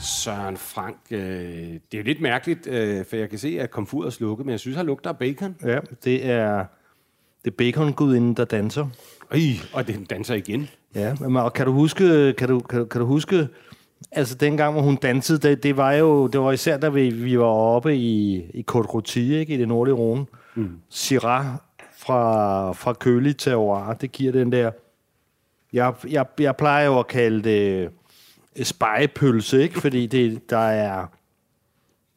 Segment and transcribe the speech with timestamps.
[0.00, 4.06] Søren Frank, øh, det er jo lidt mærkeligt, øh, for jeg kan se, at komfuret
[4.06, 5.56] er slukket, men jeg synes, han lugter af bacon.
[5.64, 6.64] Ja, det er,
[7.44, 8.86] det er bacon-gudinden, der danser.
[9.30, 9.38] Øj,
[9.72, 10.68] og den danser igen.
[10.94, 13.48] Ja, men og kan du huske, kan du, kan, du, kan du huske,
[14.12, 17.38] altså dengang, hvor hun dansede, det, det var jo, det var især, da vi, vi
[17.38, 20.36] var oppe i, i Côte ikke, i det nordlige Rhône.
[20.54, 20.70] Mm.
[20.88, 21.46] Syrah
[21.98, 24.70] fra, fra kølig til over, det giver den der,
[25.72, 27.90] jeg, jeg, jeg plejer jo at kalde det
[28.62, 29.80] spejepølse, ikke?
[29.80, 31.06] Fordi det, der er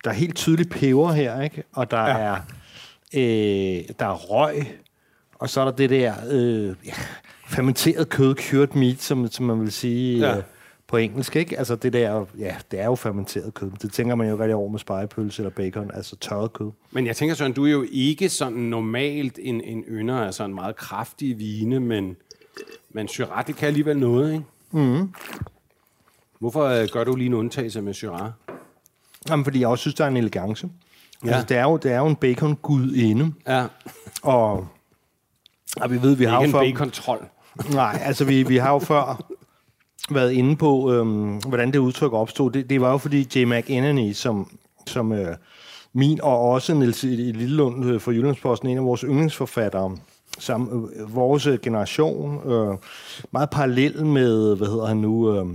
[0.03, 1.64] der er helt tydeligt peber her, ikke?
[1.73, 2.17] Og der ja.
[2.17, 2.36] er
[3.14, 4.56] øh, der er røg,
[5.34, 6.76] og så er der det der øh,
[7.48, 10.38] fermenteret kød, cured meat, som, som man vil sige ja.
[10.38, 10.44] øh,
[10.88, 11.58] på engelsk, ikke?
[11.58, 13.72] Altså det der, ja, det er jo fermenteret kød.
[13.81, 16.72] Det tænker man jo rigtig over med spejepølse eller bacon, altså tørret kød.
[16.92, 20.56] Men jeg tænker, Søren, du er jo ikke sådan normalt en, en ynder af sådan
[20.56, 22.16] meget kraftige vine, men,
[22.89, 24.45] men Syrah, det kan alligevel noget, ikke?
[24.72, 25.14] Mm.
[26.44, 28.31] Hvorfor øh, gør du lige en undtagelse med Syrah?
[29.30, 30.69] Jamen, fordi jeg også synes, der er en elegance.
[31.25, 31.30] Ja.
[31.30, 33.33] Altså, det er jo, det er jo en bacon-gud inde.
[33.47, 33.66] Ja.
[34.23, 34.67] Og,
[35.81, 36.61] og vi ved, vi har jo Ikke før...
[36.61, 37.21] en bacon-trold.
[37.73, 39.33] Nej, altså vi, vi har jo før
[40.11, 42.52] været inde på, øhm, hvordan det udtryk opstod.
[42.52, 43.45] Det, det var jo fordi J.
[43.45, 45.36] McEnany, som, som øh,
[45.93, 49.98] min og også Niels Lillelund øh, fra Jyllandsposten, en af vores yndlingsforfattere,
[50.39, 52.77] som øh, vores generation, øh,
[53.31, 55.45] meget parallel med, hvad hedder han nu, øh,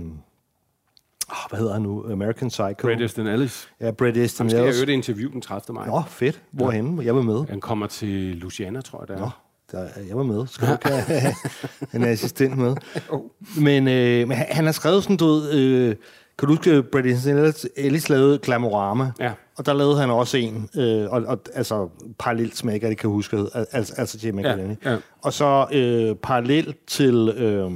[1.49, 2.73] hvad hedder han nu, American Psycho.
[2.81, 3.69] Bret Easton Ellis.
[3.81, 4.81] Ja, Bret Easton Ham skal jeg Ellis.
[4.81, 5.73] jo det interview den 30.
[5.75, 5.87] maj.
[5.87, 6.41] Nå, fedt.
[6.51, 7.03] Hvorhenne?
[7.05, 7.43] Jeg var med.
[7.49, 9.19] Han kommer til Luciana, tror jeg, det er.
[9.19, 9.29] Nå,
[9.71, 10.47] der, jeg var med.
[10.47, 11.33] Skal du ikke have
[11.93, 12.75] en assistent med?
[13.65, 15.95] Men, øh, men han, han har skrevet sådan, du ved, øh,
[16.37, 19.11] kan du huske, Brad Easton Ellis, Ellis lavede Glamorama?
[19.19, 19.31] Ja.
[19.57, 21.89] Og der lavede han også en, øh, og, og, altså
[22.19, 24.75] parallelt som jeg ikke kan huske, al- altså, altså Jim McElhenney.
[24.85, 24.97] ja.
[25.21, 27.71] Og så øh, parallelt til, øh,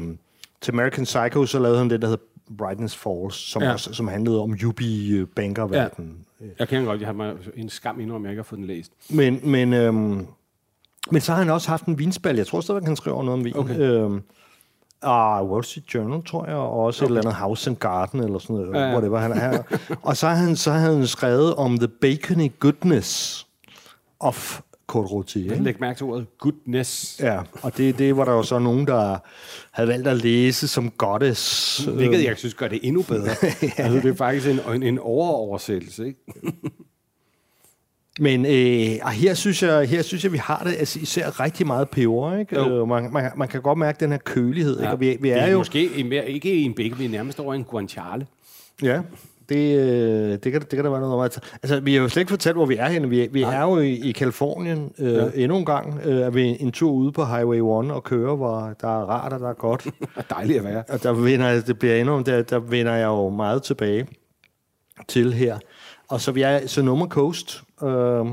[0.61, 2.23] til American Psycho, så lavede han det, der hedder
[2.57, 3.71] Brightness Falls, som, Ja.
[3.73, 6.17] også, som handlede om yuppie bankerverden.
[6.41, 6.45] Ja.
[6.59, 8.67] Jeg kan godt, jeg har mig en skam indrømme, at jeg ikke har fået den
[8.67, 8.91] læst.
[9.09, 10.27] Men, men, øhm,
[11.11, 12.35] men så har han også haft en vinspal.
[12.35, 13.57] Jeg tror stadigvæk, han skriver noget om vin.
[13.57, 13.79] Okay.
[13.79, 14.21] Øhm,
[15.01, 17.13] ah, Wall Street Journal, tror jeg, og også okay.
[17.13, 18.79] et eller andet House and Garden, eller sådan noget, ja.
[18.79, 18.91] ja.
[18.91, 19.63] whatever han er.
[20.01, 23.47] og så har han, så har han skrevet om the bacony goodness
[24.19, 24.61] of
[25.01, 25.39] Rôtie.
[25.39, 25.63] ikke?
[25.63, 27.19] Læg mærke til ordet goodness.
[27.19, 29.17] Ja, og det, det var der jo så nogen, der
[29.71, 31.83] havde valgt at læse som goddess.
[31.85, 33.29] Hvilket jeg synes gør det endnu bedre.
[33.77, 36.19] altså, det er faktisk en, en, overoversættelse, ikke?
[38.19, 41.89] Men øh, her, synes jeg, her synes jeg, vi har det altså, især rigtig meget
[41.89, 42.37] peber.
[42.37, 42.55] Ikke?
[42.55, 42.81] Jo.
[42.81, 44.79] Øh, man, man, man kan godt mærke den her kølighed.
[44.79, 44.91] Ikke?
[44.91, 45.57] Og vi, vi det er er jo...
[45.57, 48.27] måske en ikke en bacon, vi er nærmest over en guanciale.
[48.83, 49.01] Ja,
[49.49, 51.39] det, øh, det, kan, det kan der være noget meget.
[51.63, 53.09] Altså, vi har jo slet ikke fortalt, hvor vi er henne.
[53.09, 55.29] Vi, vi er jo i, i Kalifornien øh, ja.
[55.35, 55.99] endnu en gang.
[56.03, 59.33] Øh, er vi en tur ude på Highway 1 og kører, hvor der er rart
[59.33, 59.87] og der er godt.
[60.15, 60.83] Og dejligt at være.
[60.89, 64.07] og der vender, det bliver endnu, der, der vender jeg jo meget tilbage
[65.07, 65.57] til her.
[66.09, 68.25] Og så vi er Sonoma Coast, øh,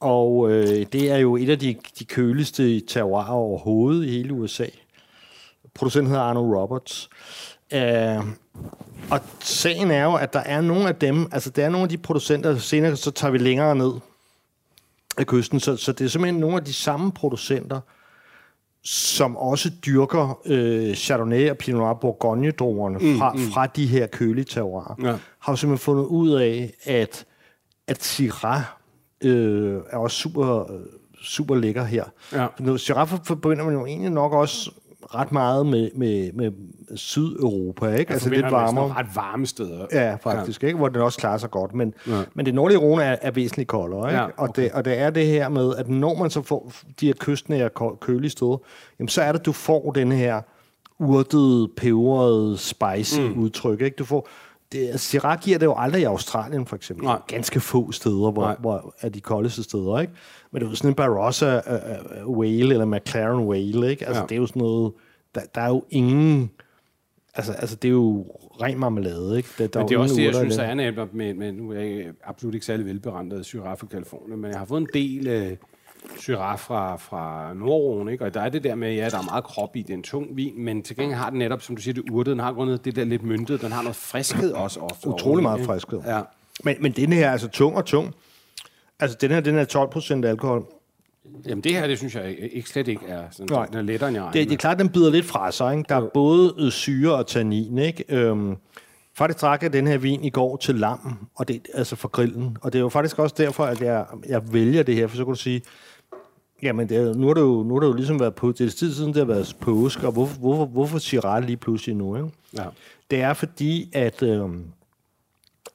[0.00, 4.66] og øh, det er jo et af de, de køligste terroirer overhovedet i hele USA.
[5.74, 7.10] Producenten hedder Arno Roberts.
[7.74, 8.24] Øh,
[9.10, 11.88] og sagen er jo, at der er nogle af dem, altså der er nogle af
[11.88, 13.92] de producenter, senere så tager vi længere ned
[15.18, 17.80] af kysten, så, så det er simpelthen nogle af de samme producenter,
[18.82, 23.50] som også dyrker øh, Chardonnay og Pinot Noir Bourgogne-druerne fra, mm, mm.
[23.50, 25.16] fra de her kølige terroirer, Ja.
[25.38, 27.24] har jo simpelthen fundet ud af, at,
[27.86, 28.60] at Syrah
[29.20, 30.64] øh, er også super,
[31.22, 32.04] super lækker her.
[32.32, 32.76] Ja.
[32.76, 34.70] Syrah for- forbinder man jo egentlig nok også
[35.14, 36.52] ret meget med, med, med
[36.96, 38.12] Sydeuropa, ikke?
[38.12, 38.94] Altså lidt varmere.
[38.96, 39.86] Ret varme steder.
[39.92, 40.66] Ja, faktisk, ja.
[40.66, 40.78] ikke?
[40.78, 41.74] hvor den også klarer sig godt.
[41.74, 42.22] Men, Ja.
[42.34, 44.10] men det nordlige Rhone er, er væsentligt koldere.
[44.10, 44.20] Ikke?
[44.20, 47.06] Ja, og, det, og det er det her med, at når man så får de
[47.06, 47.70] her kystnære
[48.00, 48.56] kølige steder,
[48.98, 50.40] jamen, så er det, at du får den her
[50.98, 53.38] urtede, peberede, spicy mm.
[53.38, 53.80] udtryk.
[53.80, 53.96] Ikke?
[53.96, 54.28] Du får
[54.72, 57.04] det, Syrah giver det jo aldrig i Australien, for eksempel.
[57.04, 57.18] Nej.
[57.26, 58.56] Ganske få steder, hvor, Nej.
[58.60, 60.12] hvor er de koldeste steder, ikke?
[60.50, 64.06] Men det er jo sådan en Barossa uh, uh, Whale, eller McLaren Whale, ikke?
[64.06, 64.26] Altså, ja.
[64.26, 64.92] det er jo sådan noget...
[65.34, 66.50] Der, der er jo ingen...
[67.36, 68.22] Altså, altså, det er jo
[68.60, 69.48] ren marmelade, ikke?
[69.58, 71.80] Der, der Men det er også det, jeg synes, er netop med, med, nu er
[71.80, 75.56] jeg absolut ikke særlig velberendet Syrah fra Kalifornien, men jeg har fået en del øh,
[76.18, 78.24] Syrah fra, fra Nordroen, ikke?
[78.24, 80.02] og der er det der med, ja, der er meget krop i, det er en
[80.02, 82.52] tung vin, men til gengæld har den netop, som du siger, det urtede, den har
[82.52, 85.08] grundet det der lidt myntede, den har noget friskhed også ofte.
[85.08, 86.00] Utrolig meget friskhed.
[86.06, 86.20] Ja.
[86.64, 88.14] Men, men den her er altså tung og tung.
[89.00, 90.66] Altså, den her, den er 12 procent alkohol.
[91.46, 93.66] Jamen det her, det synes jeg ikke, slet ikke er sådan, Nej.
[93.66, 95.76] den er lettere end jeg Det, det er klart, den bider lidt fra sig.
[95.76, 95.88] Ikke?
[95.88, 97.78] Der er både øh, syre og tannin.
[97.78, 98.04] Ikke?
[98.08, 98.56] Øhm,
[99.14, 102.56] faktisk drak jeg den her vin i går til lam, og det, altså for grillen.
[102.60, 105.24] Og det er jo faktisk også derfor, at jeg, jeg vælger det her, for så
[105.24, 105.62] kunne du sige,
[106.62, 108.60] jamen det er, nu, har det jo, nu har det jo ligesom været på, det
[108.60, 112.16] er tid siden, det har været påske, og hvorfor, hvorfor, hvorfor Syrah lige pludselig nu?
[112.16, 112.28] Ikke?
[112.56, 112.64] Ja.
[113.10, 114.64] Det er fordi, at, øhm,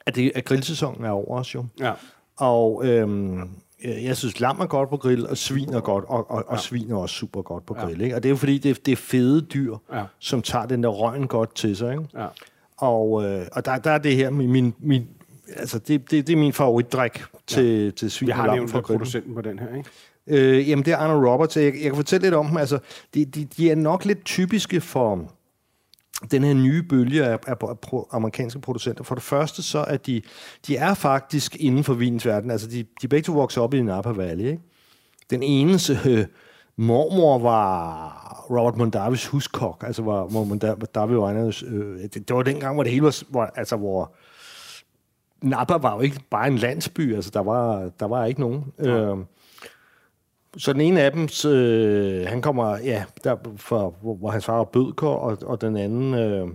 [0.05, 1.65] at, det, at grillsæsonen er over os jo.
[1.79, 1.93] Ja.
[2.37, 3.39] Og øh,
[3.83, 6.91] jeg synes, lam er godt på grill, og svin er godt, og, og, og svin
[6.91, 8.01] er også super godt på grill.
[8.01, 8.15] Ikke?
[8.15, 10.03] Og det er jo fordi, det, er- det er fede dyr, Ja.
[10.19, 11.91] som tager den der røgen godt til sig.
[11.91, 12.03] Ikke?
[12.17, 12.25] Ja.
[12.77, 15.07] Og, øh, og der, der er det her, min, min, min
[15.55, 17.91] altså det, det, det er min favoritdrik til, ja.
[17.91, 18.99] til svin og har lam nævnt fra grillen.
[18.99, 19.89] producenten på den her, ikke?
[20.59, 21.57] Øh, jamen, det er Arne Roberts.
[21.57, 22.57] Jeg, jeg kan fortælle lidt om dem.
[22.57, 22.79] Altså,
[23.13, 25.31] de, de, de er nok lidt typiske for
[26.31, 27.75] den her nye bølge af, af, af
[28.11, 29.03] amerikanske producenter.
[29.03, 30.21] For det første, så er de,
[30.67, 32.51] de er faktisk inden for vinens verden.
[32.51, 34.45] Altså, de, de begge to vokser op i Napa Valley.
[34.45, 34.61] Ikke?
[35.29, 36.25] Den eneste øh,
[36.77, 39.83] mormor var Robert Mondavis huskok.
[39.87, 43.43] Altså, hvor, hvor Mondavi var øh, det, det, var dengang, hvor det hele var, hvor,
[43.55, 44.15] altså, hvor
[45.41, 47.15] Napa var jo ikke bare en landsby.
[47.15, 48.63] Altså, der var, der var ikke nogen.
[48.79, 49.17] Øh,
[50.57, 54.57] så den ene af dem, øh, han kommer, ja, der, for, hvor, hvor hans far
[54.57, 56.47] var bødker, og, og den anden, øh,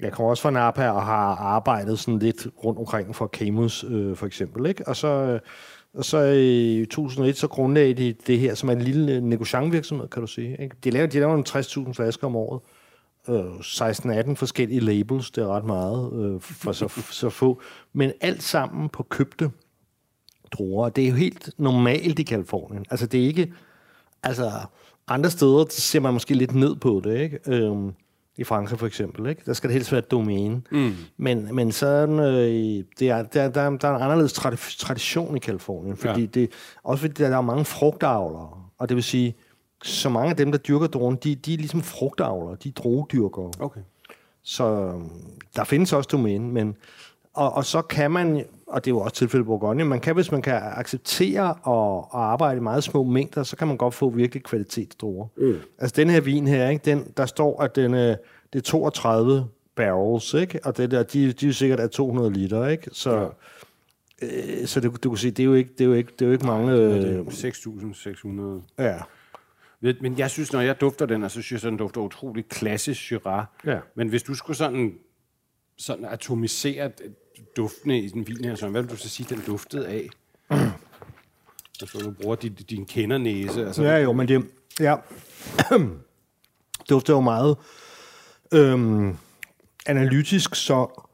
[0.00, 4.16] jeg kommer også fra Napa og har arbejdet sådan lidt rundt omkring for Camus, øh,
[4.16, 4.88] for eksempel, ikke?
[4.88, 5.40] Og så, øh,
[5.94, 10.20] og så i 2001, så grundlagde de det her, som er en lille negociantvirksomhed, kan
[10.20, 10.56] du sige.
[10.62, 10.76] Ikke?
[10.84, 12.60] De laver, de laver en 60.000 flasker om året.
[13.28, 17.60] Øh, 16-18 forskellige labels, det er ret meget øh, for så, så få.
[17.92, 19.50] Men alt sammen på købte
[20.52, 20.88] druer.
[20.88, 22.84] Det er jo helt normalt i Kalifornien.
[22.90, 23.52] Altså, det er ikke...
[24.22, 24.50] Altså,
[25.08, 27.38] andre steder ser man måske lidt ned på det, ikke?
[27.46, 27.92] Øhm,
[28.36, 29.42] I Frankrig for eksempel, ikke?
[29.46, 30.62] Der skal det helst være et domæne.
[30.72, 30.92] Mm.
[31.16, 35.38] Men, men sådan, øh, det er, der, der, der er en anderledes tradi- tradition i
[35.38, 36.20] Kalifornien, fordi Ja.
[36.20, 36.26] ja.
[36.26, 36.50] det,
[36.82, 39.34] også fordi der er mange frugtavlere, og det vil sige,
[39.84, 43.50] så mange af dem, der dyrker druen, de, de er ligesom frugtavlere, de er druedyrkere.
[43.60, 43.80] Okay.
[44.42, 45.10] Så øhm,
[45.56, 46.76] der findes også domæne, men
[47.34, 50.14] og, og så kan man, og det er jo også tilfældet på Bourgogne, man kan,
[50.14, 53.94] hvis man kan acceptere og, og arbejde i meget små mængder, så kan man godt
[53.94, 55.26] få virkelig kvalitetsdruer.
[55.36, 55.56] Mm.
[55.78, 58.16] Altså den her vin her, ikke, den, der står, at den, øh,
[58.52, 59.46] det er 32
[59.76, 60.60] barrels, ikke?
[60.64, 62.90] og det der, de, de er jo sikkert af 200 liter, ikke?
[62.92, 63.30] Så,
[64.22, 64.26] ja.
[64.60, 66.22] øh, så det, du kan sige, det er jo ikke, det er jo ikke, det
[66.22, 66.72] er jo ikke mange...
[66.72, 68.82] Øh, er 6.600.
[68.82, 68.98] ja.
[70.00, 73.44] Men jeg synes, når jeg dufter den, så synes jeg, den dufter utrolig klassisk Syrah.
[73.66, 73.78] Ja.
[73.94, 74.94] Men hvis du skulle sådan,
[75.78, 76.90] sådan atomisere
[77.56, 80.08] duftene i den vin her, så hvad vil du så sige, den duftede af?
[81.80, 83.66] Altså, du bruger din, din kendernæse.
[83.66, 84.46] Altså, Ja, jo, men det...
[84.80, 84.96] Ja.
[86.90, 87.56] dufter jo meget
[88.52, 89.16] øhm,
[89.86, 91.06] analytisk, så...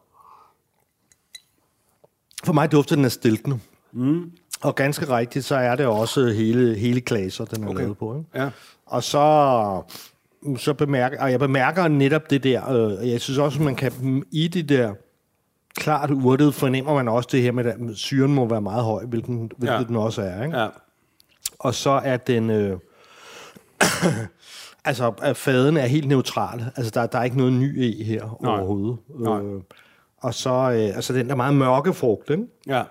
[2.44, 3.58] For mig dufter den af stilkende.
[3.92, 4.32] Mm.
[4.60, 7.80] Og ganske rigtigt, så er det også hele, hele klaser, den er okay.
[7.80, 8.16] lavet på.
[8.16, 8.42] Ikke?
[8.42, 8.50] Ja.
[8.86, 9.82] Og så,
[10.56, 14.48] så bemærker, og jeg bemærker netop det der, øh, jeg synes også, man kan i
[14.48, 14.94] det der
[15.76, 19.38] klart urtet, fornemmer man også det her med, at syren må være meget høj, hvilken,
[19.58, 19.84] hvilket Ja.
[19.84, 20.44] den også er.
[20.44, 20.58] Ikke?
[20.58, 20.68] Ja.
[21.58, 22.50] Og så er den...
[22.50, 22.78] Øh,
[24.84, 26.64] altså, at faden er helt neutral.
[26.76, 28.52] Altså, der, der er ikke noget ny i her Nej.
[28.52, 28.98] overhovedet.
[29.08, 29.40] Nej.
[29.42, 29.62] Øh,
[30.16, 32.46] og så øh, altså, den der meget mørke frugt, ikke?
[32.66, 32.84] Ja.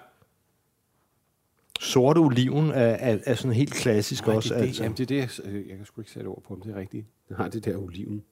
[1.80, 4.50] Sorte oliven er, er, er sådan helt klassisk Nej, også.
[4.54, 4.84] det, det, altså.
[4.84, 6.80] jamen, det er det, jeg, jeg kan sgu ikke sætte ord på, om det er
[6.80, 7.06] rigtigt.
[7.30, 8.24] Den har det der oliven.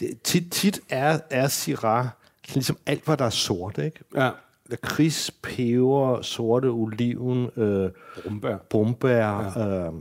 [0.00, 2.06] det, tit, tit er, er Syrah
[2.54, 3.98] ligesom alt, hvad der er sort, ikke?
[4.14, 4.30] Ja.
[4.66, 7.90] Lakrids, peber, sorte oliven, øh,
[8.22, 8.56] Brumbær.
[8.70, 9.86] brumbær, ja.
[9.86, 9.92] øh,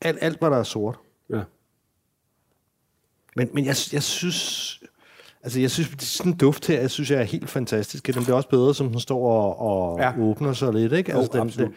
[0.00, 0.98] alt, alt, hvad der er sort.
[1.30, 1.40] Ja.
[3.36, 4.80] Men, men jeg, jeg synes...
[5.44, 8.06] Altså, jeg synes, sådan en duft her, jeg synes, jeg er helt fantastisk.
[8.06, 9.58] Den bliver også bedre, som den står og,
[9.92, 10.12] og Ja.
[10.20, 11.14] åbner sig lidt, ikke?
[11.14, 11.68] Altså, den, absolut.
[11.68, 11.76] den,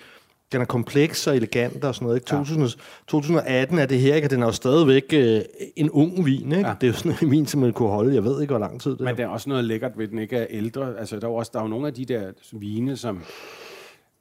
[0.52, 2.28] den er kompleks og elegant og sådan noget, ikke?
[2.28, 2.70] 2000,
[3.08, 4.28] 2018 er det her, ikke?
[4.28, 5.42] Og den er jo stadigvæk øh,
[5.76, 6.56] en ung vin, ikke?
[6.56, 6.68] Ja.
[6.68, 6.74] Ja.
[6.82, 8.82] Det er jo sådan en vin, som man kunne holde, jeg ved ikke, hvor lang
[8.82, 9.06] tid det er.
[9.06, 10.98] Men der er også noget lækkert ved, den ikke er ældre.
[11.00, 13.24] Altså, der er også der er jo nogle af de der vine, som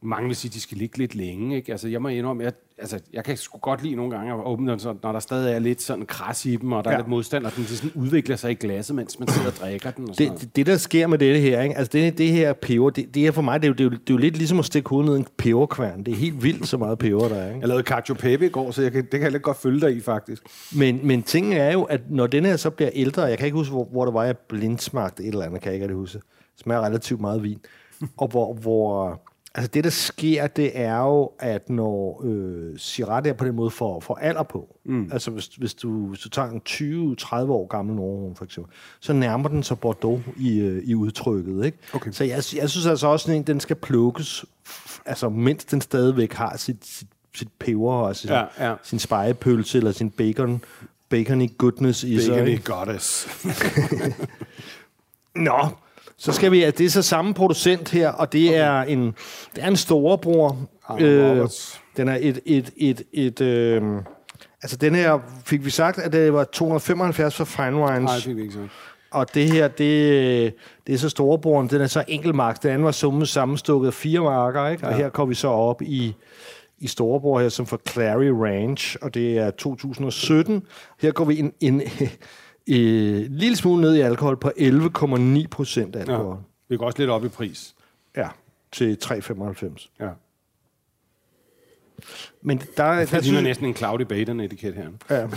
[0.05, 1.57] mange vil sige, at de skal ligge lidt længe.
[1.57, 1.73] Ikke?
[1.73, 4.71] Altså, jeg må indrømme, jeg, altså, jeg kan sgu godt lide nogle gange at åbne
[4.73, 6.97] dem, når der stadig er lidt sådan kras i dem, og der ja.
[6.97, 9.91] er lidt modstand, og den sådan udvikler sig i glasset, mens man sidder og drikker
[9.91, 10.11] den.
[10.11, 11.77] Og Det, det, det, der sker med det her, ikke?
[11.79, 13.85] Altså det, det her peber, det, det her for mig, det er, jo, det, er
[13.85, 16.05] jo, det er jo lidt ligesom at stikke hovedet ned i en peberkværn.
[16.05, 17.49] Det er helt vildt, så meget peber der er.
[17.49, 17.61] Ikke?
[17.61, 19.81] Jeg lavede Cacio Pepe i går, så jeg kan, det kan jeg lidt godt følge
[19.81, 20.43] dig i, faktisk.
[20.77, 23.59] Men, men tingen er jo, at når den her så bliver ældre, jeg kan ikke
[23.59, 26.19] huske, hvor, hvor der var, jeg blindsmagte et eller andet, kan jeg ikke huske.
[26.19, 27.59] Det smager relativt meget vin.
[28.17, 29.21] Og hvor, hvor
[29.55, 33.71] altså det, der sker, det er jo, at når øh, Syrah der på den måde
[33.71, 35.09] får, får alder på, mm.
[35.13, 36.63] altså hvis, hvis, du, hvis du tager en
[37.21, 41.65] 20-30 år gammel Nordrone for eksempel, så nærmer den sig Bordeaux i, øh, i udtrykket.
[41.65, 41.79] Ikke?
[41.93, 42.11] Okay.
[42.11, 44.45] Så jeg, jeg synes altså også, at den skal plukkes,
[45.07, 48.75] altså mens den stadigvæk har sit, sit, sit peber og sin, Ja, ja.
[48.83, 50.63] sin spejepølse eller sin bacon,
[51.09, 52.35] bacon i goodness i sig.
[52.35, 53.29] Bacon i goddess.
[55.35, 55.69] Nå,
[56.25, 58.61] så skal vi, at det er så samme producent her, og det okay.
[58.61, 59.15] er en,
[59.55, 60.57] det er en storebror.
[60.89, 61.81] Arnold Roberts.
[61.97, 63.83] den er et, et, et, et øh,
[64.63, 68.03] altså den her, fik vi sagt, at det var 275 for Fine Wines.
[68.03, 68.69] Nej, det fik vi ikke så.
[69.11, 70.55] Og det her, det,
[70.87, 72.63] det er så storebroren, den er så enkeltmark.
[72.63, 74.87] Den anden var summet sammenstukket af fire marker, ikke?
[74.87, 74.97] Og Ja.
[74.97, 76.15] her kommer vi så op i,
[76.79, 80.63] i storebror her, som for Clary Ranch, og det er 2017.
[81.03, 81.83] Her går vi en, en,
[82.67, 86.01] en lille smule ned i alkohol på 11,9 procent Ja.
[86.01, 86.37] alkohol.
[86.69, 87.75] Vi går også lidt op i pris.
[88.17, 88.29] Ja.
[88.73, 89.91] til 3,95.
[90.01, 90.09] Ja.
[92.43, 94.89] Men der, der Det ligner synes, næsten en Cloudy Baden-etiket her.
[95.11, 95.29] Ja.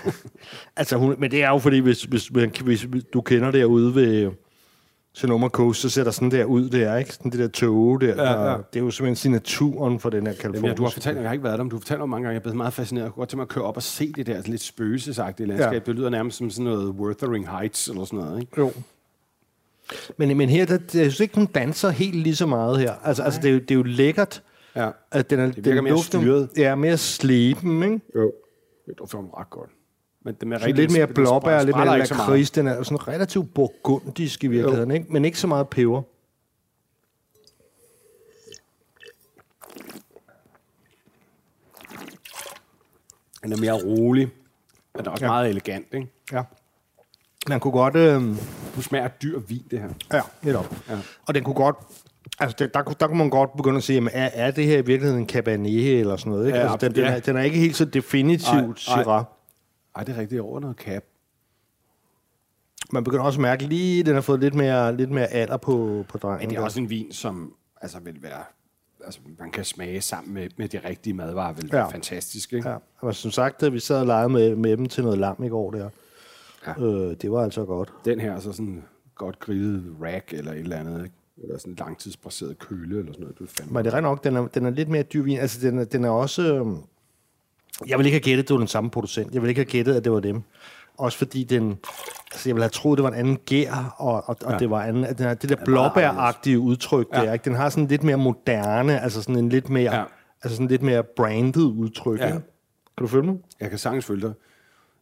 [0.76, 4.30] altså, hun, men det er jo fordi, hvis, hvis, hvis, hvis du kender derude ved
[5.14, 7.12] Sonoma Coast, så ser der sådan der ud der, ikke?
[7.12, 8.06] Sådan det der tog der.
[8.06, 8.56] Ja, ja.
[8.72, 10.68] Det er jo simpelthen signaturen for den her California.
[10.70, 12.24] ja, du har fortalt, jeg har ikke været der, men du har fortalt mig mange
[12.24, 13.04] gange, jeg er blevet meget fascineret.
[13.04, 15.46] Jeg kunne godt tænke mig at køre op og se det der altså lidt spøgelsesagtige
[15.46, 15.72] landskab.
[15.72, 15.78] Ja.
[15.78, 18.52] Det lyder nærmest som sådan noget Wuthering Heights eller sådan noget, ikke?
[18.58, 18.72] Jo.
[20.16, 22.92] Men, men her, der, jeg synes ikke, hun danser helt lige så meget her.
[23.04, 24.42] Altså, altså det, er jo, det er jo lækkert,
[24.76, 24.90] Ja.
[25.10, 26.48] at den er, Det virker den mere dufter- styret.
[26.56, 28.00] Ja, mere sleben, ikke?
[28.16, 28.32] Jo.
[28.86, 29.70] Det mig ret godt.
[30.24, 32.50] Men det er Så lidt mere blåbær, lidt mere lakrids.
[32.50, 35.06] Den er sådan relativt burgundisk i virkeligheden, ikke?
[35.12, 36.02] men ikke så meget peber.
[43.42, 44.28] Den er mere rolig.
[44.94, 45.30] Men den er også Ja.
[45.30, 46.08] meget elegant, ikke?
[46.32, 46.42] Ja.
[47.48, 47.96] Man kunne godt...
[47.96, 48.22] Øh,
[48.76, 49.88] Du smager dyr vin, det her.
[50.12, 50.74] Ja, netop.
[50.88, 50.98] Ja.
[51.26, 51.76] Og den kunne godt...
[52.40, 54.78] Altså, der, kunne- der kunne man godt begynde at sige, jamen, er, er det her
[54.78, 56.46] i virkeligheden en Cabernet eller sådan noget?
[56.46, 56.58] Ikke?
[56.58, 57.10] Ja, altså, den, den, ja.
[57.16, 58.80] er, den er ikke helt så definitivt.
[58.80, 59.24] Syrah.
[59.96, 61.02] Ej, det er rigtigt over noget cap.
[62.92, 65.56] Man begynder også at mærke lige, at den har fået lidt mere, lidt mere alder
[65.56, 66.38] på, på drengen.
[66.40, 66.64] Men det er der.
[66.64, 68.42] også en vin, som altså, vil være...
[69.04, 71.76] Altså, man kan smage sammen med, med de rigtige madvarer, vil Ja.
[71.76, 72.68] være fantastisk, ikke?
[72.68, 75.42] Ja, og som sagt, da vi sad og legede med, med dem til noget lam
[75.44, 75.88] i går der,
[76.66, 76.82] Ja.
[76.82, 77.92] øh, det var altså godt.
[78.04, 78.84] Den her er så sådan
[79.14, 81.16] godt grillet rack eller et eller andet, ikke?
[81.42, 83.38] Eller sådan en langtidsbraseret køle eller sådan noget.
[83.38, 83.46] Du.
[83.74, 85.38] Men det er nok, den er, den er lidt mere dyr vin.
[85.38, 86.42] Altså, den er, den er også...
[87.86, 89.34] Jeg vil ikke have gættet, at det var den samme producent.
[89.34, 90.42] Jeg vil ikke have gættet, at det var dem.
[90.98, 91.78] Også fordi den...
[92.32, 94.58] Altså, jeg ville have troet, det var en anden gær, og, og, og Ja.
[94.58, 97.20] det var anden, at den har det der blåbæragtige udtryk Ja.
[97.20, 97.44] der, ikke?
[97.44, 100.04] Den har sådan lidt mere moderne, altså sådan en lidt mere, Ja.
[100.42, 102.18] altså sådan lidt mere branded udtryk.
[102.20, 102.26] Ja.
[102.26, 102.38] Ikke?
[102.98, 103.36] Kan du følge mig?
[103.60, 104.32] Jeg kan sagtens følge dig.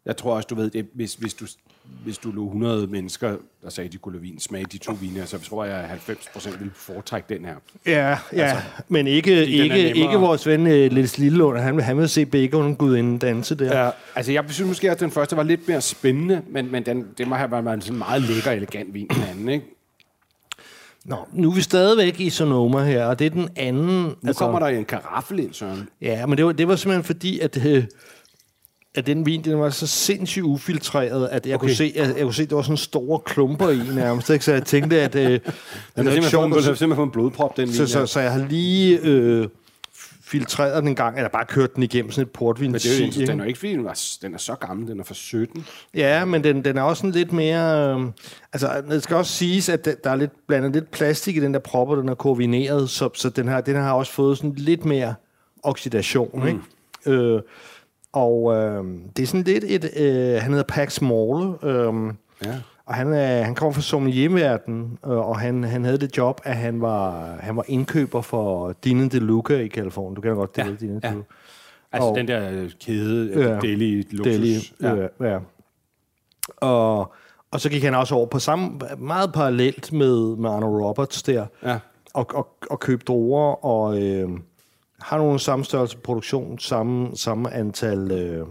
[0.04, 1.44] Jeg tror også, du ved, det, hvis, hvis, du,
[2.04, 5.24] hvis du lå 100 mennesker, der sagde, de kunne lade vin, smage de to viner,
[5.24, 7.54] så tror jeg, at 90 procent ville foretrække den her.
[7.86, 8.16] Ja, ja.
[8.32, 8.56] Altså,
[8.88, 11.58] men ikke, ikke, ikke vores ven uh, Lille Lillelund.
[11.58, 13.84] Han, vil- han vil se Bacon Gudinde danse der.
[13.84, 13.90] Ja.
[14.14, 17.28] Altså, jeg synes måske, at den første var lidt mere spændende, men, men den, det
[17.28, 19.66] må have været en sådan meget lækker, elegant vin, den anden, ikke?
[21.04, 24.02] Nå, nu er vi stadigvæk i Sonoma her, og det er den anden...
[24.04, 25.88] Nu altså, kommer der en karaffel ind, Søren.
[26.00, 27.84] Ja, men det var, det var simpelthen fordi, at, øh,
[28.94, 31.66] at den vin, den var så sindssygt ufiltreret, at jeg, okay.
[31.66, 34.30] kunne se, at jeg kunne se, at der var sådan store klumper i nærmest.
[34.30, 34.44] Ikke?
[34.44, 35.14] Så jeg tænkte, at...
[35.14, 35.40] Øh, Den ikke
[35.96, 39.48] simpelthen, sjovt, fået, simpelthen en blodprop, den vin så, så, så jeg har lige øh,
[40.30, 42.72] filtreret den en gang, eller bare kørt den igennem sådan et portvin.
[42.72, 44.88] Men det er jo ikke, den er ikke, fordi den, var, den er så gammel,
[44.88, 45.66] den er fra 17.
[45.94, 47.94] Ja, men den, den er også sådan lidt mere...
[47.94, 48.06] Øh,
[48.52, 51.60] altså, det skal også siges, at der er lidt blandet lidt plastik i den der
[51.60, 55.14] propper, den er koordineret, så, så den, her, den har også fået sådan lidt mere
[55.62, 56.46] oxidation, mm.
[56.46, 56.60] ikke?
[57.06, 57.40] Øh,
[58.12, 58.84] og øh,
[59.16, 59.90] det er sådan lidt et...
[59.96, 62.14] Øh, han hedder Pax Morle, øh,
[62.44, 62.54] Ja.
[62.86, 66.56] og han, er, han kommer fra sommelierverden, øh, og han, han havde det job, at
[66.56, 70.14] han var, han var indkøber for Dine de Luca i Kalifornien.
[70.14, 71.12] Du kender godt det, Ja, ja, Dine de ja.
[71.12, 71.24] Luca.
[71.92, 73.52] Altså Og- den der øh, kæde, Ja.
[73.54, 73.58] ja.
[73.60, 74.24] Deli Luksus.
[74.34, 74.94] Deli, ja.
[74.94, 75.32] ja.
[75.32, 75.38] ja.
[76.56, 77.12] Og,
[77.50, 81.46] og så gik han også over på samme, meget parallelt med, med Arno Roberts der,
[81.62, 81.78] ja.
[82.14, 84.28] og, og, og købe druer, og øh,
[85.02, 88.46] har nogle samme størrelse produktion, samme, samme antal øh,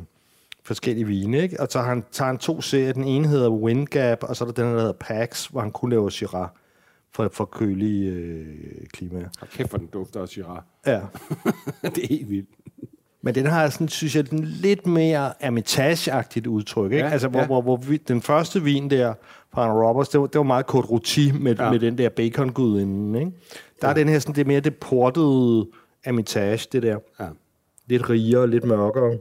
[0.63, 1.59] forskellige vine, ikke?
[1.59, 2.93] Og så har han, tager han to serier.
[2.93, 5.89] Den ene hedder Windgap, og så er der den, der hedder Pax, hvor han kun
[5.89, 6.47] laver Syrah.
[7.15, 8.47] for, for kølige øh,
[8.93, 9.27] klimaer.
[9.41, 10.61] Og kæft, hvor den dufter af Syrah.
[10.85, 11.01] Ja.
[11.95, 12.49] det er helt vildt.
[13.21, 16.11] Men den har sådan, synes jeg, den lidt mere ermitage
[16.47, 16.91] udtryk.
[16.91, 17.05] Ikke?
[17.05, 17.45] Ja, altså, hvor, ja.
[17.45, 19.13] hvor, hvor vi, den første vin der
[19.53, 21.63] fra en Roberts, det var, det var meget kort roti med, ja.
[21.63, 21.71] Ja.
[21.71, 22.51] med den der bacon
[23.15, 23.31] ikke?
[23.81, 25.67] Der er den her, sådan, det er mere det portede
[26.03, 26.99] ermitage, det der.
[27.19, 27.29] Ja.
[27.87, 29.19] Lidt rigere, lidt mørkere.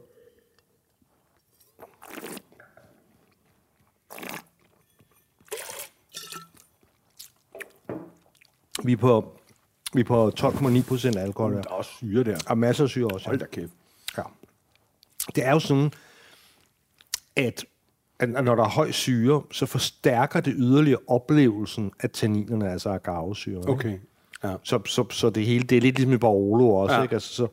[8.85, 9.33] Vi er på,
[9.95, 11.53] vi er på 12,9 procent alkohol.
[11.53, 12.39] Der er også syre der.
[12.51, 13.27] er masser af syre også.
[13.27, 13.73] Hold da kæft.
[14.17, 14.23] Ja.
[15.35, 15.93] Det er jo sådan,
[17.37, 17.65] at,
[18.19, 23.63] at når der er høj syre, så forstærker det yderligere oplevelsen af tanninerne, altså agavesyre.
[23.87, 24.01] ikke?
[24.45, 24.55] Ja.
[24.63, 26.99] Så, så, så det hele, det er lidt ligesom i Barolo også, ja.
[26.99, 27.03] Ja.
[27.03, 27.15] ikke?
[27.15, 27.47] Altså, så,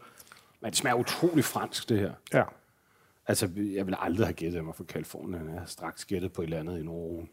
[0.62, 2.12] Men det smager utrolig fransk, det her.
[2.34, 2.44] ja.
[3.28, 5.50] Altså, jeg ville aldrig have gættet mig fra Kalifornien.
[5.50, 7.30] Jeg har straks gættet på et eller andet i Norden.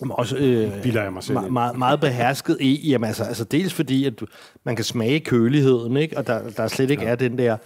[0.00, 3.44] Men også øh, Bilder jeg mig selv me- meget, meget behersket i, jamen altså, altså
[3.44, 4.26] dels fordi, at du,
[4.64, 6.18] man kan smage køligheden, ikke?
[6.18, 7.08] og der, der slet ikke ja.
[7.10, 7.56] er den der,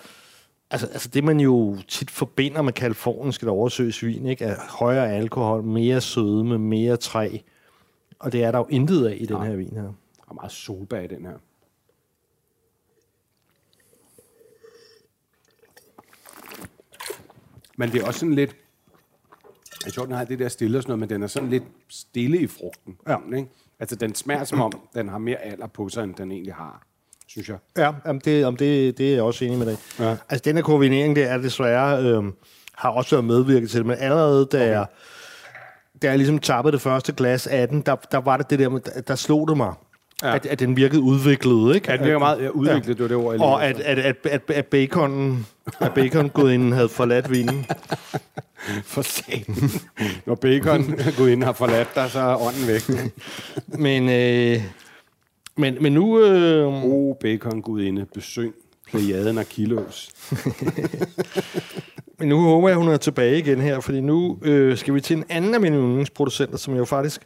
[0.70, 4.44] altså, altså det man jo tit forbinder med kalifornisk eller oversøs vin, ikke?
[4.44, 7.38] er højere alkohol, mere sødme, mere træ,
[8.18, 9.46] og det er der jo intet af i den Nej.
[9.48, 9.92] her vin her.
[10.26, 11.38] Og meget solbær i den her.
[17.76, 18.56] Men det er også sådan lidt...
[19.84, 21.64] Jeg tror, den har det der stille og sådan noget, men den er sådan lidt
[21.88, 22.98] stille i frugten.
[23.08, 23.16] Ja.
[23.36, 23.48] Ikke?
[23.78, 26.86] Altså, den smager som om, den har mere alder på sig, end den egentlig har,
[27.26, 27.58] synes jeg.
[27.76, 29.78] Ja, jamen det, om det, det er jeg også enig med dig.
[29.98, 30.16] Ja.
[30.28, 32.24] Altså den her koordinering, det er desværre, øh,
[32.74, 34.70] har også været medvirket til det, men allerede da okay.
[34.70, 34.86] jeg,
[36.02, 38.78] da jeg ligesom tappede det første glas af den, der, der var det det der,
[39.00, 39.74] der slog det mig,
[40.22, 40.34] ja.
[40.34, 41.90] At, at den virkede udviklet, ikke?
[41.90, 42.92] Ja, den virker meget ja, udviklet, ja.
[42.92, 45.46] det var det ord, jeg Og at, at, at, at, at baconen,
[45.80, 47.66] at bacon inden havde forladt vinen.
[48.84, 49.70] For satan.
[50.26, 53.12] Når bacon går ind og har forladt dig, så er ånden væk.
[53.66, 54.62] Men, øh,
[55.56, 56.20] men, men nu...
[56.20, 58.52] Øh, Oh, bacon gudinde, besøg
[58.86, 60.08] plejaden af kilos.
[62.18, 65.16] Men nu håber jeg, hun er tilbage igen her, fordi nu øh, skal vi til
[65.16, 67.20] en anden af mine yndlingsproducenter, som jeg jo faktisk,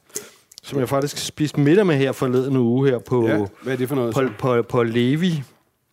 [0.62, 3.88] som jeg faktisk spiste middag med her forleden uge her på, Ja, hvad er det
[3.88, 4.14] for noget?
[4.14, 4.30] på, så?
[4.38, 5.42] på, på Levi.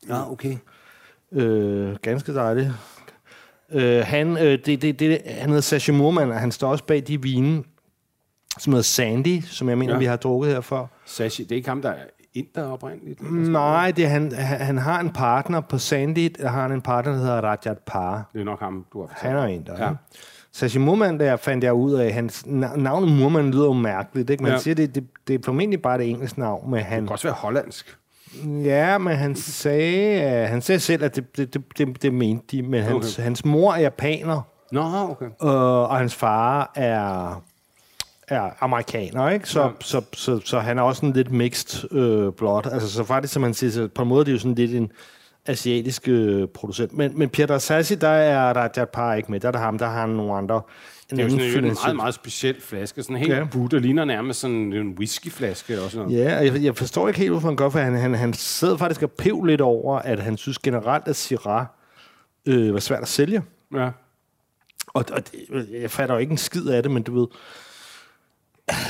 [0.10, 0.58] Ja, okay.
[1.32, 2.72] Øh, ganske dejligt.
[3.72, 7.04] Øh, han, øh, det, det, det, han hedder Sasha Murman, og han står også bag
[7.08, 7.64] de vine,
[8.60, 10.00] som hedder Sandy, som jeg mener, ja.
[10.00, 10.90] Vi har drukket her for.
[11.06, 13.32] Sashi, det er ikke ham, der er inder oprindeligt?
[13.32, 16.82] Nej, det er, han, han, han har en partner på Sandy, der har han en
[16.82, 18.30] partner, der hedder Rajat Par.
[18.34, 19.34] Det er nok ham, du har fortalt.
[19.34, 19.86] Han er en, der Ja.
[19.88, 19.94] ja.
[20.58, 24.44] Sashi Murman, der fandt jeg ud af, hans na- navnet Murman lyder jo mærkeligt, ikke?
[24.44, 24.58] Man ja.
[24.58, 27.28] Siger, det, det, det er formentlig bare det engelske navn, men Det han, kan også
[27.28, 27.98] være hollandsk.
[28.46, 32.46] ja, men han sagde, uh, han sagde selv, at det, det, det, det, det mente
[32.52, 33.24] de, men hans, Okay.
[33.24, 34.42] hans mor er japaner,
[34.72, 35.26] Nå, okay.
[35.26, 37.42] øh, og hans far er,
[38.28, 39.50] er amerikaner, ikke?
[39.50, 39.70] Så, ja.
[39.80, 42.68] Så, så, så, så han er også sådan lidt mixed øh, blot.
[42.72, 44.76] Altså, så faktisk, som man siger, så på en måde, det er jo sådan lidt
[44.76, 44.92] en
[45.48, 46.94] asiatisk øh, producent.
[46.94, 49.40] Men, men Peter Sassi, der er Rajat Par ikke med.
[49.40, 50.62] Der er der ham, der har nogle andre.
[51.10, 53.04] Det er jo sådan en meget, meget speciel flaske.
[53.04, 53.46] Sådan helt Ja.
[53.74, 56.26] og ligner nærmest sådan en whiskyflaske og sådan noget.
[56.26, 58.78] Ja, og jeg, jeg forstår ikke helt, hvorfor han gør, for han, han, han sidder
[58.78, 61.66] faktisk og pev lidt over, at han synes generelt, at Syrah
[62.46, 63.44] øh, var svært at sælge.
[63.74, 63.90] Ja.
[64.88, 67.28] Og, og det, jeg fatter jo ikke en skid af det, men du ved...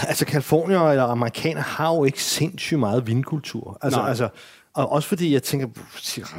[0.08, 3.78] Altså, Kalifornier eller amerikaner har jo ikke sindssygt meget vinkultur.
[3.82, 4.10] Altså, Nej.
[4.10, 4.30] altså,
[4.78, 5.68] og også fordi jeg tænker,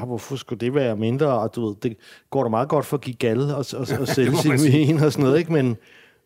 [0.04, 1.26] hvorfor skulle det være mindre?
[1.26, 1.96] Og du ved, det
[2.30, 5.12] går da meget godt for at give galle og, og, og sælge sin vin og
[5.12, 5.52] sådan noget, ikke?
[5.52, 5.76] Men,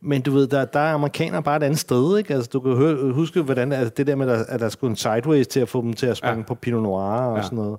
[0.01, 2.35] men du ved, der, der er amerikanere bare et andet sted, ikke?
[2.35, 5.47] Altså, du kan høre, huske, hvordan altså, det der med, at der skulle en sideways
[5.47, 6.39] til at få dem til at springe ja.
[6.41, 6.45] Ja.
[6.47, 7.43] på Pinot Noir og Ja.
[7.43, 7.79] sådan noget.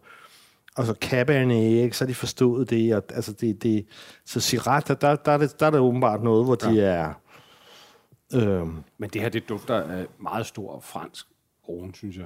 [0.77, 1.97] Og så Cabernet, ikke?
[1.97, 2.95] så har de forstået det.
[2.95, 3.85] Og, altså det, det,
[4.25, 7.13] så Syrah, der, der, der, er det, der er det åbenbart noget, hvor de er...
[8.35, 11.25] Øhm, Men det her, det dufter af meget stor fransk
[11.69, 12.25] ron, synes jeg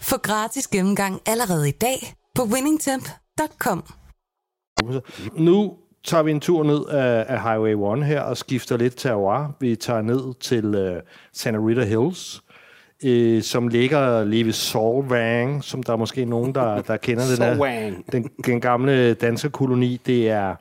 [0.00, 3.84] Få gratis gennemgang allerede i dag på winningtemp.com.
[5.36, 9.56] Nu tager vi en tur ned af, af Highway 1 her og skifter lidt terroir.
[9.60, 10.96] Vi tager ned til uh,
[11.32, 12.42] Santa Rita Hills,
[13.04, 17.42] øh, som ligger lige ved Solvang, som der er måske nogen, der, der kender den
[17.44, 17.54] her.
[17.54, 18.12] Solvang.
[18.12, 20.54] Den, den gamle danske koloni, det er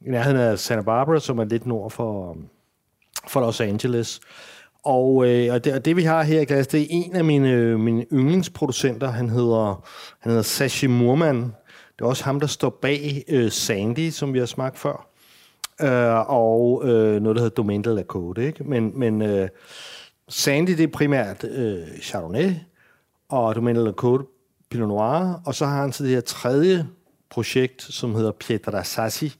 [0.00, 2.36] i nærheden af Santa Barbara, som er lidt nord for,
[3.28, 4.20] for Los Angeles.
[4.84, 7.24] Og, øh, og, det, og det, vi har her i glas, det er en af
[7.24, 9.10] mine, øh, mine yndlingsproducenter.
[9.10, 9.84] Han hedder,
[10.20, 11.36] han hedder Sashi Murman.
[11.98, 15.08] Det er også ham, der står bag øh, Sandy, som vi har smagt før.
[15.80, 18.40] Øh, og øh, noget, der hedder Domaine de la Côte.
[18.40, 18.64] Ikke?
[18.64, 19.48] Men, men øh,
[20.28, 22.50] Sandy, det er primært øh, Chardonnay,
[23.28, 24.24] og Domaine de la Côte,
[24.70, 25.40] Pinot Noir.
[25.46, 26.86] Og så har han så det her tredje
[27.30, 29.34] projekt, som hedder Pietra Sassi.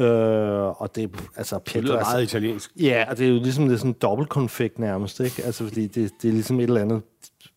[0.00, 2.70] Øh, og det altså Det Pietra lyder meget italiensk.
[2.80, 5.42] Ja, og det er jo ligesom det er sådan dobbeltkonfekt nærmest, ikke?
[5.44, 7.02] Altså, fordi det, det er ligesom et eller andet...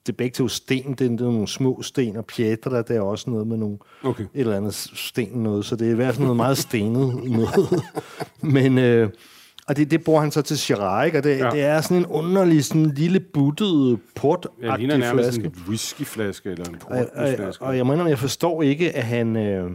[0.07, 2.95] Det er begge to sten, det er, det er nogle små sten, og pietra, det
[2.95, 4.23] er også noget med nogle, Okay.
[4.23, 7.83] et eller andet sten noget, så det er i hvert fald noget meget stenet noget.
[8.41, 9.09] Men, øh,
[9.67, 11.17] og det, det bruger han så til Shiraz, ikke?
[11.17, 11.49] og det, Ja.
[11.49, 15.43] det er sådan en underlig, sådan lille buttet port Ja, det ligner nærmest flaske.
[15.45, 17.63] en whiskyflaske eller en Og, og, portwhiskyflaske.
[17.63, 19.71] og jeg mener, jeg forstår ikke, at han, øh,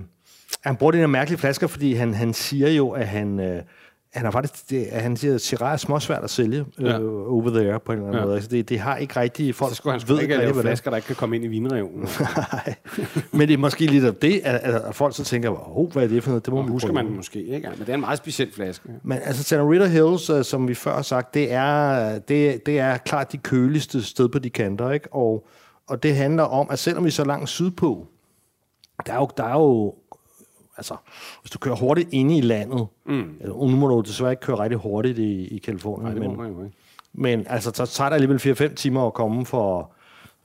[0.64, 3.62] han bruger de her mærkelige flasker, fordi han, han siger jo, at han, øh,
[4.12, 6.98] han har faktisk, det, at han siger, at Shiraz er småsvært at sælge øh, Ja.
[7.28, 8.24] over there på en eller anden Ja.
[8.24, 8.34] måde.
[8.34, 10.62] Altså, det, det har ikke rigtig folk Så skulle han sgu ikke lave det er.
[10.62, 11.90] flasker, der ikke kan komme ind i vinreven.
[12.36, 12.74] Nej.
[13.32, 16.08] Men det er måske lidt af det, at, at, folk så tænker, oh, hvad er
[16.08, 16.46] det for noget?
[16.46, 17.68] Det må Det vi husker man måske, ikke?
[17.70, 18.88] Men det er en meget speciel flaske.
[19.02, 22.96] Men altså, Tannerita Hills, uh, som vi før har sagt, det er, det, det er
[22.96, 25.08] klart de køligste sted på de kanter, ikke?
[25.14, 25.46] Og,
[25.88, 28.06] og det handler om, at selvom vi er så langt sydpå,
[29.06, 29.94] der er jo, der er jo
[30.78, 30.94] altså,
[31.42, 33.30] hvis du kører hurtigt inde i landet, mm.
[33.44, 36.54] nu må du desværre ikke køre rigtig hurtigt i, i Kalifornien, Nej, det må men,
[36.56, 36.76] man ikke.
[37.12, 39.86] men altså, så tager det alligevel 4-5 timer at komme fra,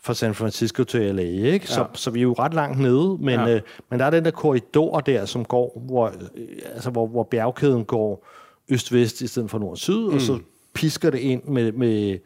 [0.01, 1.67] fra San Francisco til LA, ikke?
[1.67, 1.85] Så, Ja.
[1.93, 3.55] så vi er jo ret langt nede, men, Ja.
[3.55, 7.23] øh, men der er den der korridor der, som går, hvor, øh, altså, hvor, hvor
[7.23, 8.27] bjergkæden går
[8.69, 10.13] øst-vest i stedet for nord-syd, mm.
[10.15, 10.39] og så
[10.73, 12.19] pisker det ind med, med,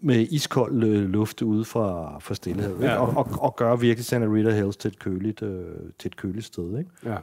[0.00, 2.96] med iskold øh, luft ude fra, fra stillehavet, ja.
[2.96, 5.64] og, og, og gør virkelig Santa Rita Hills til et køligt, øh,
[5.98, 6.90] til et køligt sted, ikke?
[7.04, 7.16] Ja.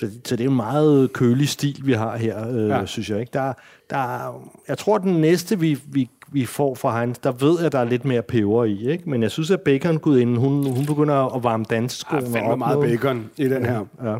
[0.00, 2.78] Så, så det er en meget kølig stil, vi har her, øh, Ja.
[2.78, 2.86] ja.
[2.86, 3.20] synes jeg.
[3.20, 3.30] ikke.
[3.32, 3.52] Der,
[3.90, 7.72] der, er- jeg tror, den næste, vi, vi, vi får fra Heinz, der ved jeg,
[7.72, 8.88] der er lidt mere peber i.
[8.90, 9.10] Ikke?
[9.10, 12.50] Men jeg synes, at bacon inden hun, hun begynder at varme Der danseskoene er fandme
[12.52, 12.58] op.
[12.58, 13.00] meget noget.
[13.00, 13.84] bacon i den her.
[14.04, 14.16] Ja.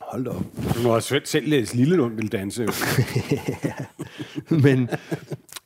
[0.00, 0.42] Hold da op.
[0.74, 2.62] Du må også selv læse Lillelund vil danse.
[2.62, 2.68] jo.
[4.64, 4.88] Men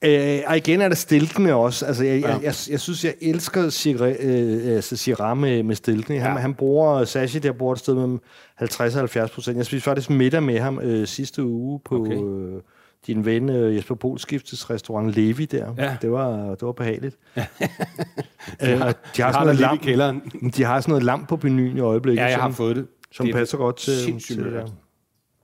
[0.05, 1.87] øh, og igen er det stilkende også.
[1.87, 2.29] Altså, jeg, Ja.
[2.29, 2.35] ja.
[2.35, 6.19] jeg, jeg, jeg synes, jeg elsker Syrah øh, altså med, med stilkende.
[6.21, 6.35] Han, Ja.
[6.35, 6.41] ja.
[6.41, 8.21] han bruger, Sashi der bruger et sted mellem
[8.57, 9.57] 50 og 70 procent.
[9.57, 12.23] Jeg spiste faktisk middag med ham øh, sidste uge på Okay.
[12.23, 12.61] øh,
[13.07, 15.75] din ven øh, Jesper Polskiftes restaurant Levi der.
[15.79, 15.97] Ja.
[16.03, 17.17] Det, var, det var behageligt.
[17.37, 20.21] øh, og de har, Jeg sådan har der noget lamp, kælderen.
[20.57, 22.87] de har sådan noget lamp på menuen i øjeblikket, Ja, jeg har som, fået det.
[23.13, 24.67] som Det er passer godt til, til det der.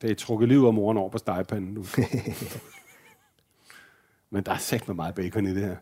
[0.02, 1.84] Det er trukket liv af moren over på stegepanden nu.
[4.32, 5.76] Men der er sagt med meget bacon i det her.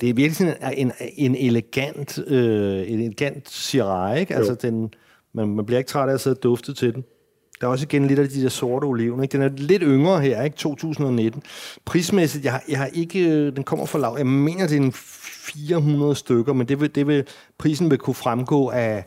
[0.00, 4.34] Det er virkelig sådan en, en, en elegant, øh, en elegant Syrah, ikke?
[4.34, 4.94] Altså, den,
[5.32, 7.04] man, man bliver ikke træt af at sidde og dufte til den.
[7.60, 9.22] Der er også igen lidt af de der sorte oliven.
[9.22, 9.32] Ikke?
[9.32, 10.56] Den er lidt yngre her, ikke?
[10.56, 11.42] 2019.
[11.84, 13.28] Prismæssigt, jeg har, jeg har ikke...
[13.28, 14.14] øh, Den kommer fra lav.
[14.18, 17.24] Jeg mener, det er en 400 stykker, men det vil, det vil,
[17.58, 19.04] prisen vil kunne fremgå af,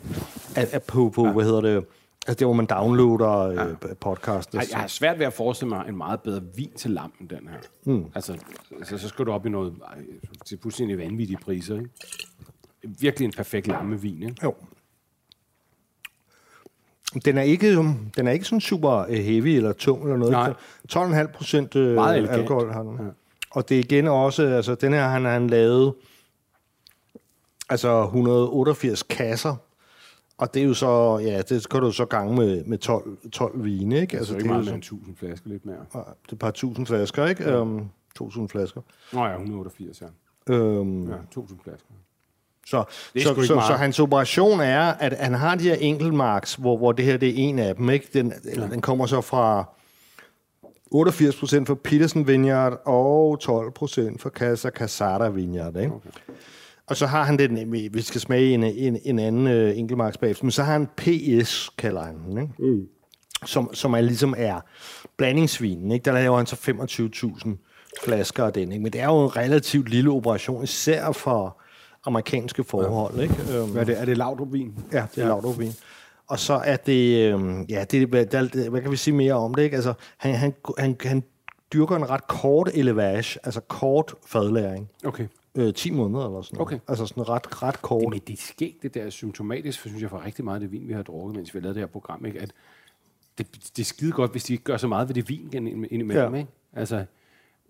[0.56, 1.32] af, af på, på ja.
[1.32, 1.86] hvad hedder det,
[2.30, 3.68] altså der, hvor man downloader ja.
[3.68, 4.58] øh, podcasten.
[4.58, 7.50] Ej, jeg har svært ved at forestille mig en meget bedre vin til lampen, den
[7.50, 7.58] her.
[7.84, 8.06] Mm.
[8.16, 8.38] Altså,
[8.80, 9.98] altså, så skal du op i noget ej,
[10.46, 11.90] til fuldstændig vanvittige priser, ikke?
[12.84, 14.36] Virkelig en perfekt lammevin, ikke?
[14.44, 14.54] Jo.
[17.26, 17.76] Den er ikke,
[18.18, 20.32] den er ikke sådan super øh, heavy eller tung eller noget.
[20.32, 21.24] Nej.
[21.24, 22.98] 12,5 procent øh, alkohol har den.
[22.98, 23.04] Ja.
[23.04, 23.10] Ja.
[23.52, 25.94] Og det er igen også, altså den her han har han lavet
[27.70, 29.56] altså 188 kasser.
[30.40, 33.64] Og det er jo så, ja, det skal du så gange med, med 12, 12
[33.64, 34.18] vine, ikke?
[34.18, 35.76] Altså, det er det ikke er jo meget så, mere end 1000 flasker, lidt mere.
[35.94, 37.44] ja, det er et par tusind flasker, ikke?
[37.44, 37.62] Ja.
[37.62, 38.82] Um, 2000 flasker.
[39.14, 40.56] Nå ja, 188, ja.
[40.56, 41.88] Um, Ja, 1000 flasker.
[42.66, 42.84] Så, er
[43.20, 43.68] så, så, meget.
[43.68, 47.30] så hans operation er, at han har de her enkeltmarks, hvor, hvor det her det
[47.30, 47.90] er en af dem.
[47.90, 48.08] Ikke?
[48.14, 48.68] Den, ja.
[48.68, 49.66] den kommer så fra
[50.96, 55.76] 88% for Peterson Vineyard og 12% for Casa Casada Vineyard.
[55.76, 55.94] Ikke?
[55.94, 56.10] Okay.
[56.90, 60.18] Og så har han den, vi vi skal smage en, en, en anden øh, enkeltmarks
[60.18, 62.38] bagefter, men så har han PS, kalder han den.
[62.42, 62.54] Ikke?
[62.60, 62.88] Mm.
[63.46, 64.60] Som, som er ligesom er
[65.18, 65.92] blandingsvinen.
[65.92, 66.06] Ikke?
[66.06, 66.56] Der laver han så
[67.46, 67.50] 25.000
[68.04, 68.72] flasker af den.
[68.72, 68.84] Ikke?
[68.84, 71.62] Men det er jo en relativt lille operation, især for
[72.06, 73.16] amerikanske forhold.
[73.16, 73.22] Ja.
[73.22, 73.36] Ikke?
[73.54, 74.02] Øhm, Hvad er det?
[74.02, 74.74] Er det Laudrup-vin?
[74.92, 75.28] Ja, det er ja.
[75.28, 75.74] lavdrupvin.
[76.28, 79.54] Og så er det, øhm, ja, det, hvad, der, hvad kan vi sige mere om
[79.54, 79.64] det?
[79.64, 79.76] Ikke?
[79.76, 81.24] Altså, han, han, han, han
[81.74, 84.90] dyrker en ret kort elevage, altså kort fadlæring.
[85.06, 85.28] Okay.
[85.56, 86.68] Øh, 10 måneder eller sådan noget.
[86.68, 86.80] Okay.
[86.88, 88.10] Altså sådan ret, ret kort.
[88.10, 90.60] Men det er skægt, det der er symptomatisk, for synes jeg, for rigtig meget af
[90.62, 92.40] det vin, vi har drukket, mens vi lavet det her program, ikke?
[92.40, 92.52] at
[93.38, 95.68] det, det er skide godt, hvis de ikke gør så meget ved det vin ind-
[95.92, 96.34] indimellem.
[96.34, 96.40] Ja.
[96.40, 96.50] Ikke?
[96.74, 97.06] Altså,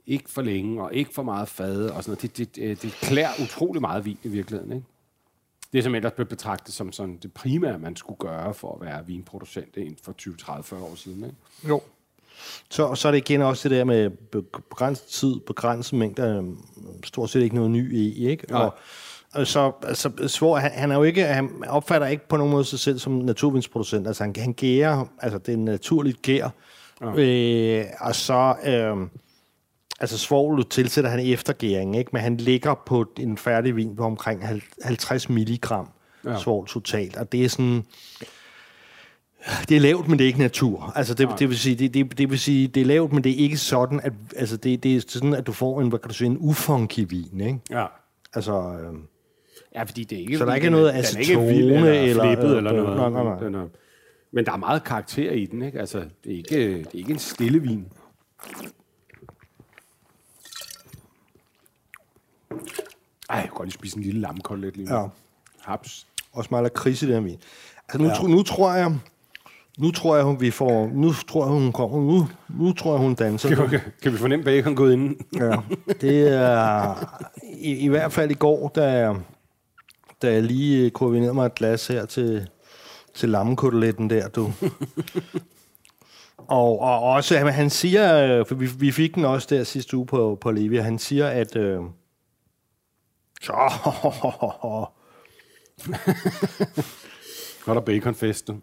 [0.05, 2.37] ikke for længe, og ikke for meget fade, og sådan noget.
[2.37, 4.73] Det, det, det, det klæder utrolig meget vin i virkeligheden.
[4.73, 4.85] Ikke?
[5.73, 9.05] Det, som ellers blev betragtet som sådan det primære, man skulle gøre for at være
[9.07, 11.23] vinproducent inden for 20, 30, 40 år siden.
[11.23, 11.35] Ikke?
[11.67, 11.81] Jo.
[12.69, 14.09] Så, så er det igen også det der med
[14.69, 16.43] begrænset tid, begrænset mængder,
[17.05, 18.51] stort set ikke noget ny i, ikke?
[18.51, 18.61] Nej.
[18.61, 18.73] Og,
[19.33, 22.65] og så, altså, Svor, han, han, er jo ikke, han opfatter ikke på nogen måde
[22.65, 24.07] sig selv som naturvindsproducent.
[24.07, 26.49] Altså, han, han gærer, altså, det er naturligt gær.
[27.01, 27.13] Ja.
[27.17, 29.07] Øh, og så, øh,
[29.99, 32.09] altså, svovl tilsætter han eftergæring, ikke?
[32.13, 34.43] Men han ligger på en færdig vin på omkring
[34.83, 35.89] 50 milligram
[36.25, 36.39] ja.
[36.39, 37.17] svovl totalt.
[37.17, 37.85] Og det er sådan,
[39.69, 40.93] det er lavt, men det er ikke natur.
[40.95, 43.31] Altså, det, det, vil sige, det, det, det vil sige, det er lavt, men det
[43.31, 46.07] er ikke sådan, at, altså, det, det er sådan, at du får en, hvad kan
[46.09, 47.59] du sige, en ufunky vin, ikke?
[47.69, 47.85] Ja.
[48.33, 48.93] Altså, øh,
[49.75, 50.37] Ja, fordi det er ikke...
[50.37, 52.97] Så der er ikke noget acetone eller, eller- flippet eller noget.
[52.97, 53.39] nej, nej, nej.
[53.39, 53.67] Den er,
[54.31, 55.79] men der er meget karakter i den, ikke?
[55.79, 57.85] Altså, det er ikke, det er ikke en stille vin.
[63.29, 64.95] Ej, jeg kan godt lige spise en lille lammekotelet lige nu.
[64.95, 65.07] Ja.
[65.61, 66.07] Haps.
[66.33, 67.37] også meget lakrids i den vin.
[67.89, 68.35] Altså, nu, ja.
[68.35, 68.99] nu tror jeg,
[69.79, 73.01] nu tror jeg, hun, vi får, nu tror jeg, hun kommer, nu, nu tror jeg,
[73.01, 73.55] hun danser.
[73.55, 75.17] Kan, kan, kan vi fornemme bacon gået inden?
[75.35, 75.55] Ja,
[76.01, 76.95] det er
[77.43, 79.13] i, i hvert fald i går, da,
[80.21, 82.49] da jeg lige koordinerede mig et glas her til,
[83.13, 84.53] til lammekoteletten der, du.
[86.37, 90.05] og, og også, han siger, øh, for vi, vi fik den også der sidste uge
[90.05, 91.81] på, på Levi, han siger, at øh,
[93.41, 93.53] så,
[97.67, 98.49] er der baconfest.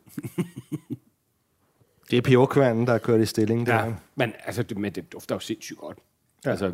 [2.11, 3.67] det er peberkværnen, der er kørt i stilling.
[3.67, 3.85] Der.
[3.85, 5.99] Ja, men, altså, det, men det dufter jo sindssygt godt.
[6.45, 6.51] Ja.
[6.51, 6.73] Altså, det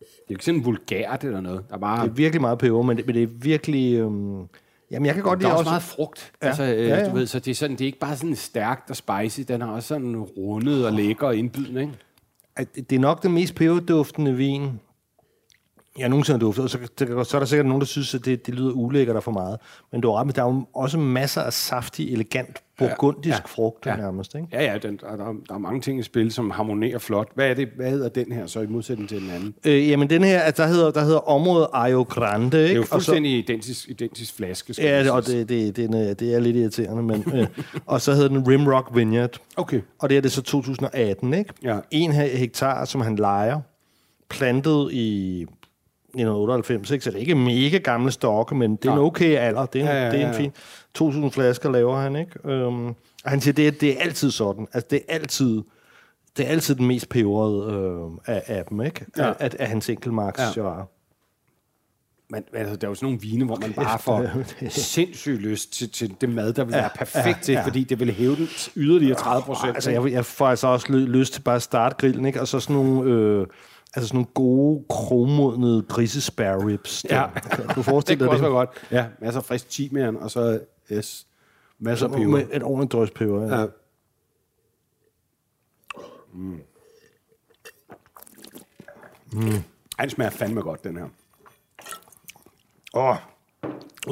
[0.00, 1.64] er jo ikke sådan vulgært eller noget.
[1.68, 2.04] Der er bare...
[2.04, 3.94] Det er virkelig meget peber, men det, men det er virkelig...
[3.98, 4.46] Øhm,
[4.90, 5.70] jamen, jeg kan godt der er lide også også...
[5.70, 6.32] meget frugt.
[6.42, 6.46] Ja.
[6.46, 7.08] Altså, øh, Ja, ja.
[7.08, 9.40] Du ved, så det er, sådan, det er ikke bare sådan stærkt og spicy.
[9.48, 11.92] Den har også sådan rundet og lækker og indbydende, ikke?
[12.56, 14.80] at det er nok den mest peberduftende vin,
[15.98, 16.64] jeg nogensinde har duftet.
[16.64, 19.16] Og så, det, så er der sikkert nogen, der synes, at det, det lyder ulækkert
[19.16, 19.58] og for meget.
[19.92, 23.34] Men du har ret med, der er jo også masser af saftig, elegant, burgundisk ja,
[23.34, 23.96] Ja, frugt ja.
[23.96, 24.34] nærmest.
[24.34, 24.46] Ikke?
[24.52, 27.28] Ja, ja, den, der, der, er- der er mange ting i spil, som harmonerer flot.
[27.34, 29.54] Hvad, er det, hvad hedder den her så i modsætning til den anden?
[29.64, 32.44] Øh, jamen den her, at der hedder, der hedder området Ayo Grande.
[32.44, 32.58] Ikke?
[32.62, 35.84] Det er jo Og så- fuldstændig identisk, identisk flaske, Ja, det, og det, det, det,
[36.08, 37.02] er, det er lidt irriterende.
[37.02, 37.46] Men, øh,
[37.86, 39.38] og så hedder den Rimrock Vineyard.
[39.56, 39.80] Okay.
[39.98, 41.52] Og det er det så 2018, ikke?
[41.62, 41.78] Ja.
[41.90, 43.60] En he- hektar, som han lejer,
[44.28, 45.46] plantet i
[46.14, 47.04] 1998, ikke?
[47.04, 49.04] så det er ikke mega gamle stokke, men det er en Nej.
[49.04, 49.66] okay alder.
[49.66, 51.24] Det er en, Ja, ja, det er en ja, fin...
[51.24, 52.48] 2.000 flasker laver han, ikke?
[52.48, 52.86] Øhm,
[53.24, 54.66] og han siger, det er, det er altid sådan.
[54.72, 55.62] Altså, det er altid,
[56.36, 59.06] det er altid den mest peberede øh, af, af dem, ikke?
[59.16, 59.28] Ja.
[59.28, 60.68] Af, af, af hans enkeltmarks Ja.
[60.68, 60.82] ja.
[62.32, 64.26] Men altså, der er jo sådan nogle vine, hvor man bare får
[64.68, 67.64] sindssygt lyst til, til det mad, der vil være perfekt ja, til, ja.
[67.66, 69.74] fordi det vil hæve den yderligere 30 procent.
[69.74, 72.40] Altså, jeg, jeg får altså også ly- lyst til bare at starte grillen, ikke?
[72.40, 73.10] Og så sådan nogle...
[73.10, 73.46] Øh,
[73.94, 77.04] Altså sådan nogle gode, kromodnede grisespare ribs.
[77.10, 77.26] Ja.
[77.50, 78.42] Kan du det forestille kunne det?
[78.42, 78.70] være godt.
[78.90, 80.60] Ja, masser af frisk timian, og så
[80.92, 81.26] yes,
[81.78, 82.30] masser af peber.
[82.30, 83.42] Med et ordentligt drøs peber.
[83.42, 83.60] Ja.
[83.60, 83.66] Ja.
[86.32, 86.60] Mm.
[89.32, 89.62] Mm.
[89.98, 91.06] Han smager fandme godt, den her.
[92.94, 93.16] Åh,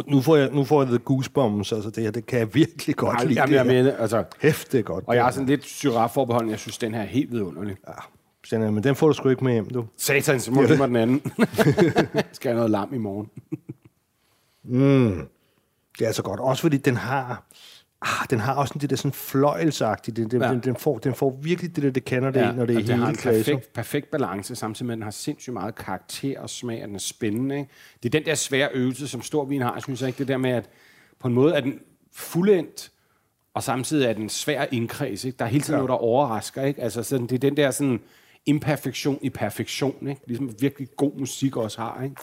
[0.07, 2.97] nu får jeg, nu får jeg the goosebumps, altså det her, det kan jeg virkelig
[2.97, 3.41] godt Ej, lide.
[3.41, 5.05] Jamen, jeg det mener, altså, Hæft, det er godt.
[5.07, 6.51] og jeg er sådan lidt syrah-forbeholden.
[6.51, 7.77] Jeg synes, den her er helt vidunderlig.
[7.89, 7.93] Ja,
[8.53, 9.87] men den får du sgu ikke med hjem, du.
[9.97, 11.33] Satan, så må du mig den anden.
[12.33, 13.29] Skal jeg noget lam i morgen?
[15.99, 16.41] Det er altså godt.
[16.41, 17.45] Også fordi den har...
[18.03, 20.17] Ah, den har også det der sådan fløjelsagtigt.
[20.17, 20.49] Den, den, Ja.
[20.49, 22.81] den, den, får, den får virkelig det der, det kender det, ja, når det er
[22.81, 26.41] og det har en perfekt, perfekt balance, samtidig med, at den har sindssygt meget karakter
[26.41, 27.59] og smag, og den er spændende.
[27.59, 27.71] Ikke?
[28.03, 29.75] Det er den der svære øvelse, som storvin har.
[29.75, 30.69] Jeg synes ikke, det der med, at
[31.21, 31.81] på en måde er den
[32.13, 32.91] fuldendt,
[33.55, 35.25] og samtidig er den svær indkreds.
[35.25, 35.39] Ikke?
[35.39, 35.77] Der er hele tiden ja.
[35.77, 36.63] noget, der overrasker.
[36.63, 36.83] Ikke?
[36.83, 38.01] Altså, sådan, det er den der sådan,
[38.49, 40.09] imperfektion i perfektion.
[40.09, 40.21] Ikke?
[40.27, 42.03] Ligesom virkelig god musik også har.
[42.03, 42.17] Ikke?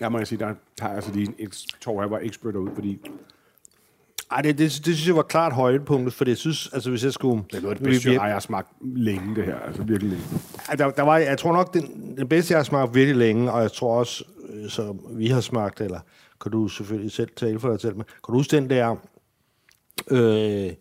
[0.00, 2.70] Jeg må jeg sige, der tager jeg altså lige en tår, jeg var expert ud,
[2.74, 2.98] fordi
[4.30, 7.12] Ej, det, det, det, synes jeg var klart højdepunktet, for jeg synes, altså hvis jeg
[7.12, 7.44] skulle...
[7.50, 9.58] det er noget af det bedste, vi- jeg har smagt længe, det her.
[9.58, 10.24] Altså virkelig længe.
[10.68, 13.52] Ej, Der, der var, jeg tror nok, den, den bedste, jeg har smagt virkelig længe,
[13.52, 16.00] og jeg tror også, øh, så vi har smagt, eller
[16.42, 18.96] kan du selvfølgelig selv tale for dig selv, men kan du huske den der,
[20.10, 20.72] øh,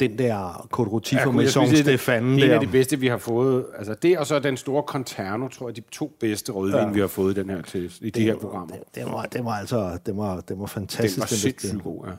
[0.00, 3.06] den der Côte Ja, Maison sige, det- Stefan Det er en af de bedste, vi
[3.06, 3.66] har fået.
[3.78, 6.90] Altså det og så den store Conterno, tror jeg, de to bedste rødvin, ja.
[6.90, 8.74] vi har fået i den her til, i de her programmer.
[8.74, 11.18] Den, den, var, den var altså, den var, den var Den fantastisk.
[11.18, 11.78] var den sindssygt bedste.
[11.90, 12.12] god, ja.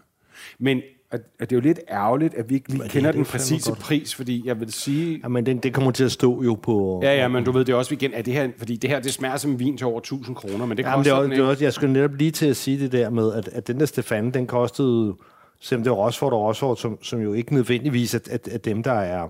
[0.59, 0.81] Men
[1.11, 3.25] at, at det er jo lidt ærgerligt, at vi ikke lige det kender er den
[3.25, 5.19] præcise pris, fordi jeg vil sige...
[5.23, 6.99] Ja, men den, det kommer til at stå jo på...
[7.03, 9.13] Ja, ja, men du ved det også igen, at det her, fordi det her, det
[9.13, 11.39] smager som vin til over 1000 kroner, men det det koster er, den også, det
[11.39, 11.51] er ikke.
[11.51, 13.85] også, jeg skulle netop lige til at sige det der med, at, at den der
[13.85, 15.15] Stefan, den kostede,
[15.59, 18.83] selvom det var Rosford og Rosford, som, som jo ikke nødvendigvis er, at, at dem,
[18.83, 19.29] der er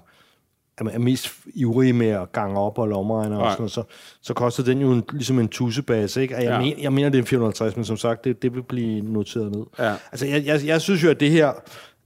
[0.80, 3.84] er, er mest ivrige med at gange op og lommeregner og sådan noget, så,
[4.22, 6.36] så koster den jo en, ligesom en tussebase, ikke?
[6.36, 6.60] Og jeg, Ja.
[6.60, 9.52] men, jeg mener, det er en 450, men som sagt, det, det vil blive noteret
[9.52, 9.64] ned.
[9.80, 9.94] Ja.
[10.12, 11.52] Altså, jeg, jeg, jeg synes jo, at det her...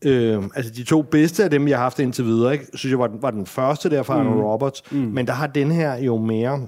[0.06, 2.66] Øh, altså, de to bedste af dem, jeg har haft indtil videre, ikke?
[2.74, 4.28] synes jeg var den, var den første der fra mm.
[4.28, 4.92] Arnold Roberts.
[4.92, 4.98] Mm.
[4.98, 6.68] Men der har den her jo mere...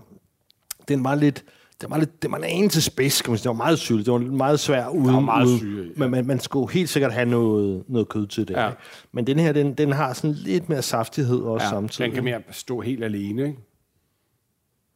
[0.88, 1.44] Den var lidt...
[1.82, 3.44] Den var, lidt, den var en til spids, kan man sige.
[3.44, 4.06] Det var meget sylt.
[4.06, 5.14] Det var meget svært uden...
[5.14, 5.94] var meget uden, syre i, ja.
[5.96, 8.54] Men man, man skulle helt sikkert have noget, noget kød til det.
[8.54, 8.68] Ja.
[8.68, 8.80] Ikke?
[9.12, 12.06] Men den her, den, den har sådan lidt mere saftighed også Ja, samtidig.
[12.08, 13.60] den kan mere stå helt alene, ikke?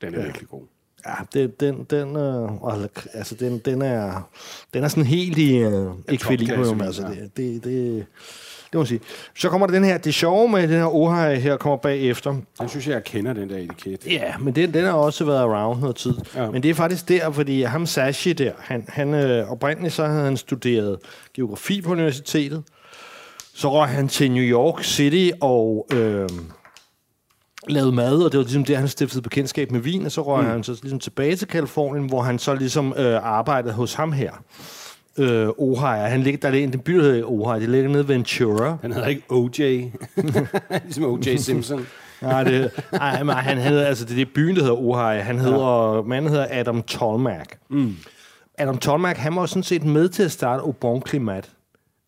[0.02, 0.26] Den er ja.
[0.26, 0.64] virkelig god.
[1.06, 2.50] Ja, den, den, den, øh,
[3.14, 4.30] altså, den, den, er,
[4.74, 6.82] den er sådan helt i øh, ekvilibrium.
[6.82, 8.06] Altså, det, det, det,
[8.72, 9.00] det må sige.
[9.36, 12.36] Så kommer der den her, det sjove med den her Ohio her kommer bagefter.
[12.60, 14.08] Den synes jeg, jeg kender den der etiket.
[14.08, 16.14] Ja, men den, den har også været around noget tid.
[16.36, 16.52] Ja.
[16.52, 20.24] Men det er faktisk der, fordi ham Sashi der, han, han øh, oprindeligt så havde
[20.24, 20.98] han studeret
[21.34, 22.64] geografi på universitetet.
[23.54, 26.30] Så røg han til New York City og øh,
[27.68, 30.44] lavede mad, og det var ligesom der, han stiftede bekendtskab med vin, og så røg
[30.44, 30.50] mm.
[30.50, 34.32] han så ligesom tilbage til Kalifornien, hvor han så ligesom øh, arbejdede hos ham her.
[35.18, 38.16] Øh, Ohio, han ligger, der ligger en by, der hedder Ohio, det ligger nede ved
[38.16, 38.78] Ventura.
[38.82, 39.60] Han hedder ikke OJ.
[40.84, 41.36] ligesom O.J.
[41.36, 41.86] Simpson.
[42.22, 45.22] Nej, det, ej, men han hedder, altså det er byen, der hedder Ohio.
[45.22, 46.02] Han hedder, ja.
[46.02, 47.58] manden hedder Adam Tolmack.
[47.70, 47.96] Mm.
[48.58, 51.52] Adam Tolmack, han var sådan set med til at starte Au Bon Climat.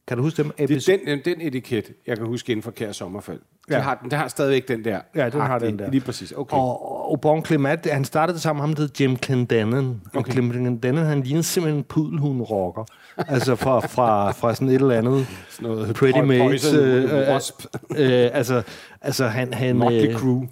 [0.08, 0.52] Kan du huske dem?
[0.58, 3.40] Det er den, den, den etiket, jeg kan huske inden for Kære Sommerfald.
[3.69, 3.74] Ja.
[3.74, 3.78] Ja.
[3.80, 5.00] Den, har, den har stadigvæk den der.
[5.15, 5.91] Ja, den har den der.
[5.91, 6.32] Lige præcis.
[6.38, 6.58] Okay.
[6.58, 10.02] Og Au Bon Climat, han startede det sammen med ham, der hed Jim Clendennen.
[10.13, 10.36] Og Okay.
[10.36, 12.84] Jim Clendennen, han lignede simpelthen en pudelhund-rocker.
[13.17, 16.74] altså fra, fra, fra sådan et eller andet Sådan noget Pretty Mates.
[16.74, 17.62] Øh, øh, Wasp.
[17.97, 18.62] øh, altså,
[19.02, 19.54] altså, han...
[19.54, 20.47] han øh, Crue.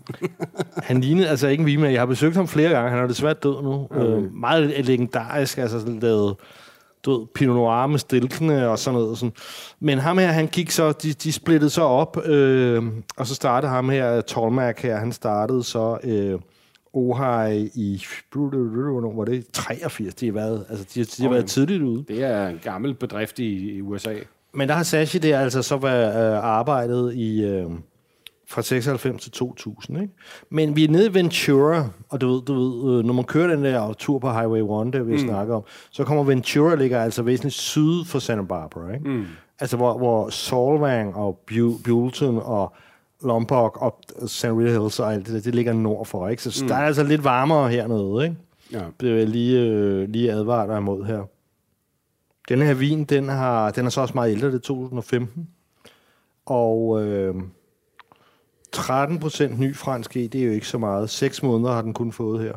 [0.83, 1.87] Han lignede altså ikke en vime.
[1.87, 2.89] Jeg har besøgt ham flere gange.
[2.89, 3.87] Han er desværre død nu.
[3.91, 3.97] Mm.
[3.97, 6.35] Øh, meget legendarisk, altså sådan lavet
[7.05, 9.17] du ved, Pinot Noir med stilkene og sådan noget.
[9.17, 9.33] Sådan.
[9.79, 12.83] Men ham her, han gik så, de, de splittede så op, øh,
[13.17, 16.39] og så startede ham her, Tolmark her, han startede så øh,
[16.93, 19.47] Ohio i, hvornår var det?
[19.53, 22.05] 83, de har været, altså de, de har været tidligt ude.
[22.07, 24.15] Det er en gammel bedrift i, i USA.
[24.53, 27.65] Men der har Sashi der altså så været øh, arbejdet i øh,
[28.49, 30.13] fra 96 til 2000, ikke?
[30.49, 33.55] Men vi er nede i Ventura, og du ved, du ved øh, når man kører
[33.55, 35.19] den der tur på Highway 1, der vi mm.
[35.19, 39.09] snakker om, så kommer Ventura ligger altså væsentligt syd for Santa Barbara, ikke?
[39.09, 39.25] Mm.
[39.59, 42.73] Altså hvor, hvor Solvang og Bu- Buellton og
[43.23, 46.43] Lompoc og San Rita Hills og alt det der, det ligger nord for, ikke?
[46.43, 46.67] Så mm.
[46.67, 48.35] der er altså lidt varmere hernede, ikke?
[48.71, 48.83] Ja.
[48.99, 51.23] Det vil jeg lige, øh, lige advare dig imod her.
[52.49, 55.47] Den her vin, den, har, den er så også meget ældre, det er 2015.
[56.45, 57.35] Og øh,
[58.71, 61.09] 13 procent ny fransk E, det er jo ikke så meget.
[61.09, 62.53] 6 måneder har den kun fået her.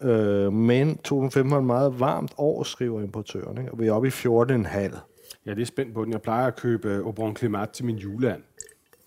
[0.00, 3.58] Øh, men 2015 var et meget varmt år, skriver importøren.
[3.58, 3.72] Ikke?
[3.72, 4.18] Og vi er oppe i 14,5.
[5.44, 6.12] Jeg er lidt spændt på den.
[6.12, 8.42] Jeg plejer at købe Au Bon Climat til min juleand.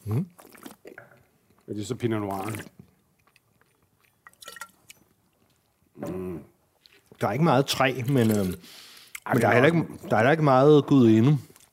[0.06, 0.28] Mm.
[1.68, 2.52] Er det så Pinot Noir?
[7.22, 8.56] Der er ikke meget træ, men, øh, men
[9.28, 11.10] der, det er er heller ikke, der er heller ikke meget gud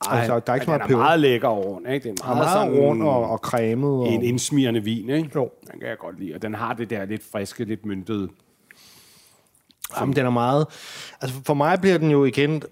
[0.05, 0.17] inde.
[0.17, 0.99] Altså, der er ikke så meget den er peber.
[0.99, 2.09] meget lækker og rund, ikke?
[2.09, 3.89] Det er meget, meget sådan rundt og, og cremet.
[3.89, 5.29] Og, en indsmirrende vin, ikke?
[5.35, 5.49] Jo.
[5.71, 6.35] Den kan jeg godt lide.
[6.35, 8.29] Og den har det der lidt friske, lidt myntede.
[9.99, 10.65] Jamen, den er meget...
[11.21, 12.63] Altså, for mig bliver den jo igen...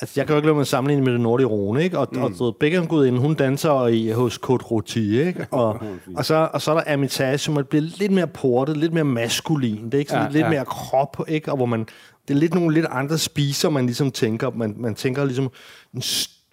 [0.00, 1.98] Altså, jeg kan jo ikke lade mig sammenligne med det nordlige Rhone, ikke?
[1.98, 2.22] Og, mm.
[2.22, 5.46] og så begge gudinde, hun danser i, hos Côte Rôti, ikke?
[5.60, 5.80] Og,
[6.16, 9.04] og, så, og så er der Hermitage, som er blevet lidt mere portet, lidt mere
[9.04, 9.84] maskulin.
[9.84, 10.50] Det er ikke sådan Ja, lidt ja.
[10.50, 11.50] mere krop, ikke?
[11.50, 11.86] Og hvor man...
[12.28, 14.50] Det er lidt nogle lidt andre spiser, man ligesom tænker.
[14.50, 15.50] Man, man tænker ligesom
[15.94, 16.02] en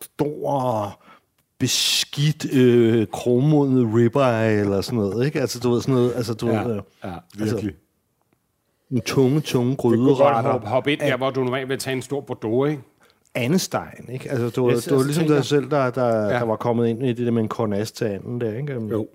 [0.02, 1.00] stor
[1.60, 5.42] beskidt øh, kromodnet ribeye eller sådan noget, ikke?
[5.42, 6.16] Altså, du ved sådan noget...
[6.16, 7.76] Altså, du Ja, ved, øh, ja virkelig.
[8.92, 10.52] en tunge, tunge Du gryderetter.
[10.52, 12.82] hoppe, hoppe ind der, hvor du normalt vil tage en stor Bordeaux, ikke?
[13.36, 14.30] Andestein, ikke?
[14.32, 16.30] Altså, det var, Yes, det var altså, ligesom dig selv, der, der, Ja.
[16.34, 18.74] der var kommet ind i det der med en cornas til anden der, ikke?
[18.74, 19.08] Jo.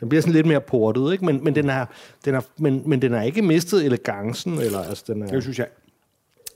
[0.00, 1.24] Den bliver sådan lidt mere portet, ikke?
[1.24, 1.86] Men, men, den, er,
[2.24, 5.26] den er, men, men den er ikke mistet elegancen, eller altså, den er...
[5.26, 5.68] Det synes jeg.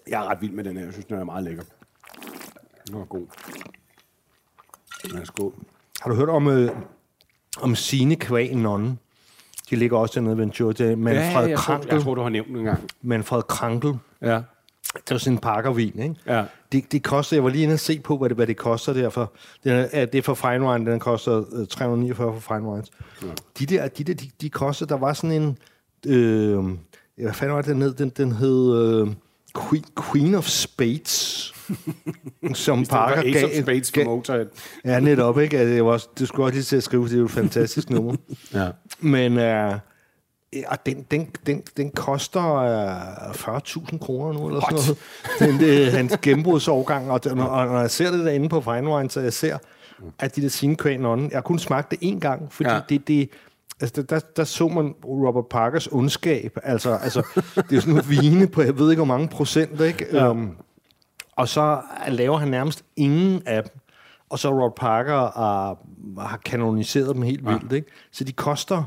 [0.08, 0.84] Jeg er ret vild med den her.
[0.84, 1.62] Jeg synes, den er meget lækker.
[2.88, 3.26] Den er god.
[5.24, 5.52] Skål.
[6.00, 6.70] Har du hørt om, øh,
[7.60, 8.98] om Sine Kvæg Nonnen?
[9.70, 10.72] De ligger også dernede ved Ventura.
[10.72, 11.92] Det Manfred ja, jeg, tror, Krankel.
[11.92, 12.90] jeg tror, du har nævnt den en gang.
[13.02, 13.94] Manfred Krankel.
[14.22, 14.40] Ja.
[14.94, 16.14] Det var sådan en pakkervin, ikke?
[16.26, 16.44] Ja.
[16.72, 18.92] Det, det koster, jeg var lige inde og se på, hvad det, hvad det koster
[18.92, 19.32] derfor.
[19.64, 22.90] Den er, det er for fine wine, den koster øh, 349 for fine wines.
[23.22, 23.26] Ja.
[23.58, 25.58] De der, de der, de, de koster, der var sådan en,
[26.06, 26.64] øh,
[27.16, 27.94] hvad fanden var det, den hed?
[27.94, 29.08] Den, den hed øh,
[29.56, 31.54] Queen, Queen of Spades,
[32.54, 33.62] som Parker Ace of gav.
[33.62, 34.46] Spades gav Motorhead.
[34.84, 35.58] ja, netop, ikke?
[35.58, 37.90] Altså, Det, var det skulle også lige til at skrive, det er jo et fantastisk
[37.90, 38.16] nummer.
[38.54, 38.68] Ja.
[39.00, 39.78] Men, øh,
[40.66, 44.98] og den, den, den, den koster øh, 40.000 kroner nu, eller sådan noget.
[45.38, 49.10] Den, det, hans gennembrudsårgang, og, og, og når jeg ser det derinde på Fine Wine,
[49.10, 49.58] så jeg ser,
[50.18, 52.80] at de der Sine jeg har kun smagt det én gang, fordi ja.
[52.88, 53.30] det, det,
[53.80, 56.58] Altså, der, der så man Robert Parkers ondskab.
[56.62, 57.22] Altså, altså
[57.70, 60.06] det er sådan nogle vine på, jeg ved ikke, hvor mange procent, ikke?
[60.12, 60.30] Ja.
[60.30, 60.56] Um,
[61.32, 63.72] og så laver han nærmest ingen af dem.
[64.28, 67.50] Og så Robert Parker uh, har kanoniseret dem helt ja.
[67.50, 67.88] vildt, ikke?
[68.12, 68.84] Så de koster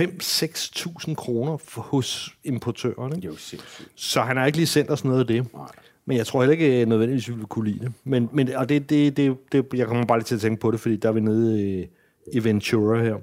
[0.00, 3.26] 5-6.000 kroner hos importøren, ikke?
[3.26, 3.88] Jo, sindssygt.
[3.94, 5.52] Så han har ikke lige sendt os noget af det.
[5.54, 5.66] Nej.
[6.06, 7.92] Men jeg tror heller ikke nødvendigvis, vi vil kunne lide det.
[8.04, 10.70] Men, men, og det, det, det, det, jeg kommer bare lige til at tænke på
[10.70, 11.86] det, fordi der er vi nede i,
[12.32, 13.16] i Ventura her.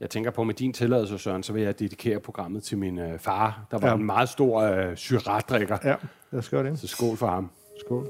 [0.00, 3.18] Jeg tænker på, med din tilladelse, Søren, så vil jeg dedikere programmet til min øh,
[3.18, 3.94] far, der var ja.
[3.94, 5.78] en meget stor øh, syratdrikker.
[5.84, 5.94] Ja,
[6.32, 6.78] jeg skal det.
[6.78, 7.50] Så skål for ham.
[7.86, 8.08] Skål.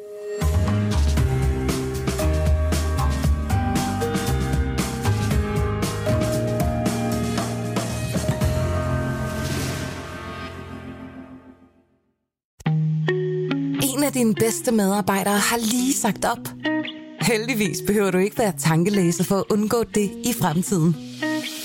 [13.82, 16.48] En af dine bedste medarbejdere har lige sagt op.
[17.20, 21.09] Heldigvis behøver du ikke være tankelæser for at undgå det i fremtiden.